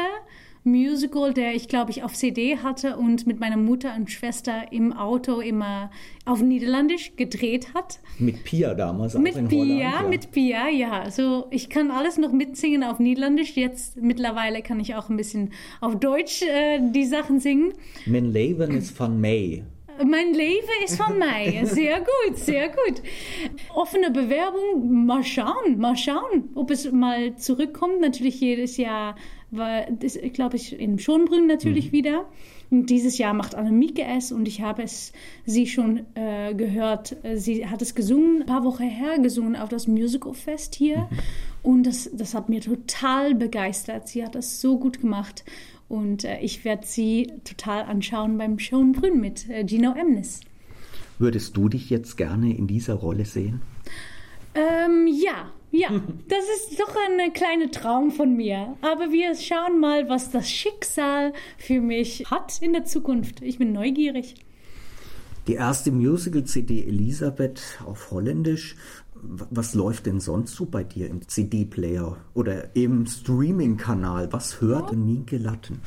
Musical, 0.64 1.32
der 1.32 1.54
ich 1.54 1.68
glaube 1.68 1.90
ich 1.90 2.02
auf 2.02 2.14
CD 2.14 2.58
hatte 2.58 2.96
und 2.96 3.26
mit 3.26 3.40
meiner 3.40 3.56
Mutter 3.56 3.94
und 3.96 4.10
Schwester 4.10 4.72
im 4.72 4.92
Auto 4.92 5.40
immer 5.40 5.90
auf 6.26 6.42
Niederländisch 6.42 7.16
gedreht 7.16 7.74
hat. 7.74 8.00
Mit 8.18 8.44
Pia 8.44 8.74
damals 8.74 9.14
mit 9.14 9.34
auch 9.34 9.38
in 9.38 9.48
Pia, 9.48 9.58
Holland. 9.60 9.80
Ja, 9.80 10.08
mit 10.08 10.30
Pia, 10.32 10.68
ja. 10.68 11.00
Also 11.00 11.46
ich 11.50 11.70
kann 11.70 11.90
alles 11.90 12.18
noch 12.18 12.32
mitsingen 12.32 12.84
auf 12.84 12.98
Niederländisch. 12.98 13.56
Jetzt 13.56 13.96
mittlerweile 13.96 14.62
kann 14.62 14.80
ich 14.80 14.94
auch 14.94 15.08
ein 15.08 15.16
bisschen 15.16 15.52
auf 15.80 15.98
Deutsch 15.98 16.42
äh, 16.42 16.80
die 16.80 17.06
Sachen 17.06 17.40
singen. 17.40 17.72
Mein 18.06 18.32
Leben 18.32 18.70
ist 18.72 18.96
von 18.96 19.20
May. 19.20 19.64
Mein 20.04 20.32
Leben 20.32 20.66
ist 20.84 20.96
von 20.96 21.18
Mai. 21.18 21.62
Sehr 21.64 21.98
gut, 21.98 22.38
sehr 22.38 22.68
gut. 22.68 23.02
Offene 23.74 24.10
Bewerbung, 24.10 25.04
mal 25.04 25.22
schauen, 25.22 25.78
mal 25.78 25.96
schauen, 25.96 26.48
ob 26.54 26.70
es 26.70 26.90
mal 26.90 27.36
zurückkommt. 27.36 28.00
Natürlich 28.00 28.40
jedes 28.40 28.78
Jahr 28.78 29.14
war, 29.50 29.86
das, 29.90 30.18
glaube 30.32 30.56
ich, 30.56 30.78
in 30.78 30.98
Schonbrunn 30.98 31.46
natürlich 31.46 31.88
mhm. 31.88 31.92
wieder. 31.92 32.28
Und 32.70 32.88
dieses 32.88 33.18
Jahr 33.18 33.34
macht 33.34 33.54
Annemieke 33.54 34.02
es 34.04 34.30
und 34.30 34.46
ich 34.46 34.60
habe 34.60 34.82
es 34.82 35.12
sie 35.44 35.66
schon 35.66 36.06
äh, 36.14 36.54
gehört. 36.54 37.16
Sie 37.34 37.66
hat 37.66 37.82
es 37.82 37.94
gesungen, 37.96 38.42
ein 38.42 38.46
paar 38.46 38.64
Wochen 38.64 38.84
her 38.84 39.18
gesungen 39.18 39.56
auf 39.56 39.68
das 39.68 39.88
Musicalfest 39.88 40.74
hier. 40.74 40.98
Mhm. 40.98 41.18
Und 41.62 41.82
das, 41.84 42.08
das 42.12 42.34
hat 42.34 42.48
mir 42.48 42.60
total 42.60 43.34
begeistert. 43.34 44.08
Sie 44.08 44.24
hat 44.24 44.34
das 44.34 44.60
so 44.60 44.78
gut 44.78 45.00
gemacht. 45.00 45.44
Und 45.88 46.24
äh, 46.24 46.38
ich 46.40 46.64
werde 46.64 46.86
sie 46.86 47.32
total 47.44 47.82
anschauen 47.82 48.38
beim 48.38 48.58
Schönbrünn 48.58 49.20
mit 49.20 49.50
äh, 49.50 49.66
Gino 49.66 49.92
Emnes. 49.92 50.40
Würdest 51.18 51.56
du 51.56 51.68
dich 51.68 51.90
jetzt 51.90 52.16
gerne 52.16 52.54
in 52.56 52.66
dieser 52.66 52.94
Rolle 52.94 53.24
sehen? 53.24 53.60
Ähm, 54.54 55.06
ja, 55.06 55.50
ja, 55.72 55.88
das 56.28 56.44
ist 56.56 56.80
doch 56.80 56.94
ein 56.96 57.32
kleiner 57.32 57.70
Traum 57.70 58.10
von 58.10 58.36
mir. 58.36 58.76
Aber 58.80 59.12
wir 59.12 59.34
schauen 59.36 59.78
mal, 59.78 60.08
was 60.08 60.30
das 60.30 60.50
Schicksal 60.50 61.32
für 61.58 61.80
mich 61.80 62.24
hat 62.30 62.60
in 62.60 62.72
der 62.72 62.84
Zukunft. 62.84 63.42
Ich 63.42 63.58
bin 63.58 63.72
neugierig. 63.72 64.34
Die 65.46 65.54
erste 65.54 65.90
Musical-CD 65.90 66.84
Elisabeth 66.86 67.60
auf 67.84 68.10
Holländisch 68.10 68.76
was 69.22 69.74
läuft 69.74 70.06
denn 70.06 70.20
sonst 70.20 70.54
so 70.54 70.66
bei 70.66 70.84
dir 70.84 71.08
im 71.08 71.26
CD-Player 71.26 72.16
oder 72.34 72.74
im 72.74 73.06
Streaming-Kanal? 73.06 74.32
Was 74.32 74.60
hört 74.60 74.92
oh. 74.92 74.94
Nienke 74.94 75.36
Latten? 75.36 75.80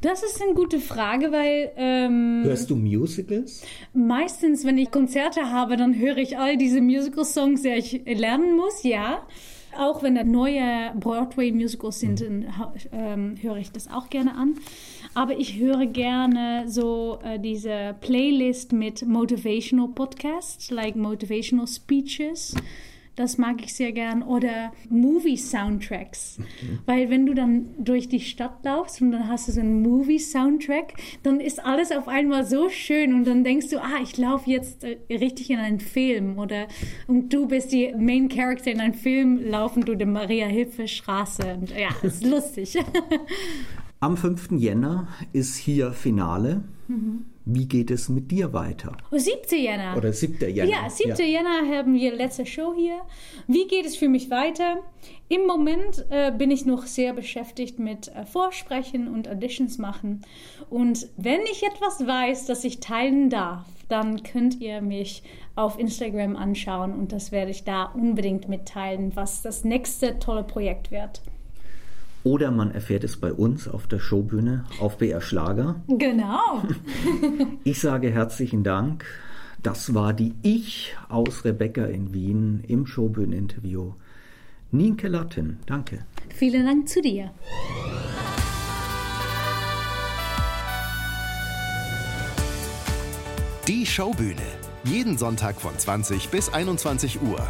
Das 0.00 0.22
ist 0.22 0.40
eine 0.42 0.54
gute 0.54 0.78
Frage, 0.78 1.32
weil... 1.32 1.72
Ähm, 1.76 2.42
Hörst 2.44 2.70
du 2.70 2.76
Musicals? 2.76 3.62
Meistens, 3.92 4.64
wenn 4.64 4.78
ich 4.78 4.90
Konzerte 4.90 5.50
habe, 5.50 5.76
dann 5.76 5.98
höre 5.98 6.18
ich 6.18 6.38
all 6.38 6.56
diese 6.56 6.80
Musical-Songs, 6.80 7.62
die 7.62 7.68
ich 7.68 8.02
lernen 8.06 8.56
muss, 8.56 8.82
ja. 8.82 9.26
Auch 9.76 10.02
wenn 10.02 10.14
da 10.14 10.24
neue 10.24 10.92
Broadway-Musicals 10.98 12.00
sind, 12.00 12.24
ähm, 12.92 13.36
höre 13.40 13.56
ich 13.56 13.70
das 13.70 13.90
auch 13.90 14.08
gerne 14.10 14.34
an. 14.34 14.54
Aber 15.14 15.38
ich 15.38 15.58
höre 15.58 15.86
gerne 15.86 16.64
so 16.68 17.18
äh, 17.24 17.38
diese 17.38 17.96
Playlist 18.00 18.72
mit 18.72 19.06
Motivational 19.06 19.88
Podcasts, 19.88 20.70
like 20.70 20.96
Motivational 20.96 21.66
Speeches. 21.66 22.54
Das 23.18 23.36
mag 23.36 23.62
ich 23.64 23.74
sehr 23.74 23.92
gern. 23.92 24.22
Oder 24.22 24.72
Movie-Soundtracks. 24.90 26.38
Mhm. 26.38 26.78
Weil 26.86 27.10
wenn 27.10 27.26
du 27.26 27.34
dann 27.34 27.66
durch 27.78 28.08
die 28.08 28.20
Stadt 28.20 28.64
laufst 28.64 29.02
und 29.02 29.10
dann 29.10 29.28
hast 29.28 29.48
du 29.48 29.52
so 29.52 29.60
einen 29.60 29.82
Movie-Soundtrack, 29.82 30.94
dann 31.24 31.40
ist 31.40 31.64
alles 31.64 31.90
auf 31.90 32.06
einmal 32.06 32.46
so 32.46 32.68
schön 32.68 33.14
und 33.14 33.26
dann 33.26 33.42
denkst 33.42 33.70
du, 33.70 33.78
ah, 33.78 34.00
ich 34.02 34.16
laufe 34.16 34.48
jetzt 34.48 34.84
äh, 34.84 34.98
richtig 35.10 35.50
in 35.50 35.58
einen 35.58 35.80
Film. 35.80 36.38
Oder 36.38 36.68
und 37.08 37.32
du 37.32 37.48
bist 37.48 37.72
die 37.72 37.92
Main 37.98 38.28
Character 38.28 38.70
in 38.70 38.80
einem 38.80 38.94
Film, 38.94 39.40
laufen 39.44 39.84
du 39.84 39.96
die 39.96 40.04
Maria-Hilfe-Straße. 40.04 41.56
Und 41.60 41.70
ja, 41.70 41.88
ist 42.02 42.24
lustig. 42.24 42.78
Am 44.00 44.16
5. 44.16 44.52
Jänner 44.52 45.08
ist 45.32 45.56
hier 45.56 45.90
Finale. 45.90 46.62
Mhm. 46.86 47.24
Wie 47.50 47.66
geht 47.66 47.90
es 47.90 48.10
mit 48.10 48.30
dir 48.30 48.52
weiter? 48.52 48.94
Oh, 49.10 49.16
7. 49.16 49.38
Jänner. 49.58 49.96
Oder 49.96 50.12
7. 50.12 50.54
Jänner. 50.54 50.70
Ja, 50.70 50.90
7. 50.90 51.16
Ja. 51.16 51.24
Jänner 51.24 51.78
haben 51.78 51.94
wir 51.94 52.14
letzte 52.14 52.44
Show 52.44 52.74
hier. 52.76 53.00
Wie 53.46 53.66
geht 53.66 53.86
es 53.86 53.96
für 53.96 54.10
mich 54.10 54.28
weiter? 54.28 54.82
Im 55.30 55.46
Moment 55.46 56.04
äh, 56.10 56.30
bin 56.30 56.50
ich 56.50 56.66
noch 56.66 56.84
sehr 56.84 57.14
beschäftigt 57.14 57.78
mit 57.78 58.08
äh, 58.08 58.26
Vorsprechen 58.26 59.08
und 59.08 59.28
Auditions 59.28 59.78
machen. 59.78 60.26
Und 60.68 61.08
wenn 61.16 61.40
ich 61.50 61.62
etwas 61.62 62.06
weiß, 62.06 62.44
das 62.44 62.64
ich 62.64 62.80
teilen 62.80 63.30
darf, 63.30 63.64
dann 63.88 64.22
könnt 64.24 64.60
ihr 64.60 64.82
mich 64.82 65.22
auf 65.56 65.78
Instagram 65.78 66.36
anschauen 66.36 66.92
und 66.92 67.12
das 67.12 67.32
werde 67.32 67.50
ich 67.50 67.64
da 67.64 67.84
unbedingt 67.84 68.50
mitteilen, 68.50 69.12
was 69.14 69.40
das 69.40 69.64
nächste 69.64 70.18
tolle 70.18 70.44
Projekt 70.44 70.90
wird. 70.90 71.22
Oder 72.24 72.50
man 72.50 72.70
erfährt 72.70 73.04
es 73.04 73.16
bei 73.16 73.32
uns 73.32 73.68
auf 73.68 73.86
der 73.86 73.98
Showbühne 73.98 74.64
auf 74.80 74.98
BR 74.98 75.20
Schlager. 75.20 75.82
Genau. 75.88 76.62
ich 77.64 77.80
sage 77.80 78.10
herzlichen 78.10 78.64
Dank. 78.64 79.04
Das 79.62 79.94
war 79.94 80.12
die 80.12 80.34
Ich 80.42 80.96
aus 81.08 81.44
Rebecca 81.44 81.84
in 81.84 82.12
Wien 82.12 82.62
im 82.66 82.86
Showbühneninterview. 82.86 83.92
Nienke 84.70 85.08
Latten, 85.08 85.58
danke. 85.66 86.04
Vielen 86.28 86.66
Dank 86.66 86.88
zu 86.88 87.00
dir. 87.00 87.30
Die 93.66 93.84
Showbühne. 93.84 94.36
Jeden 94.84 95.18
Sonntag 95.18 95.60
von 95.60 95.76
20 95.76 96.28
bis 96.28 96.52
21 96.52 97.20
Uhr 97.20 97.46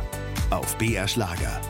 auf 0.50 0.76
BR 0.78 1.06
Schlager. 1.06 1.60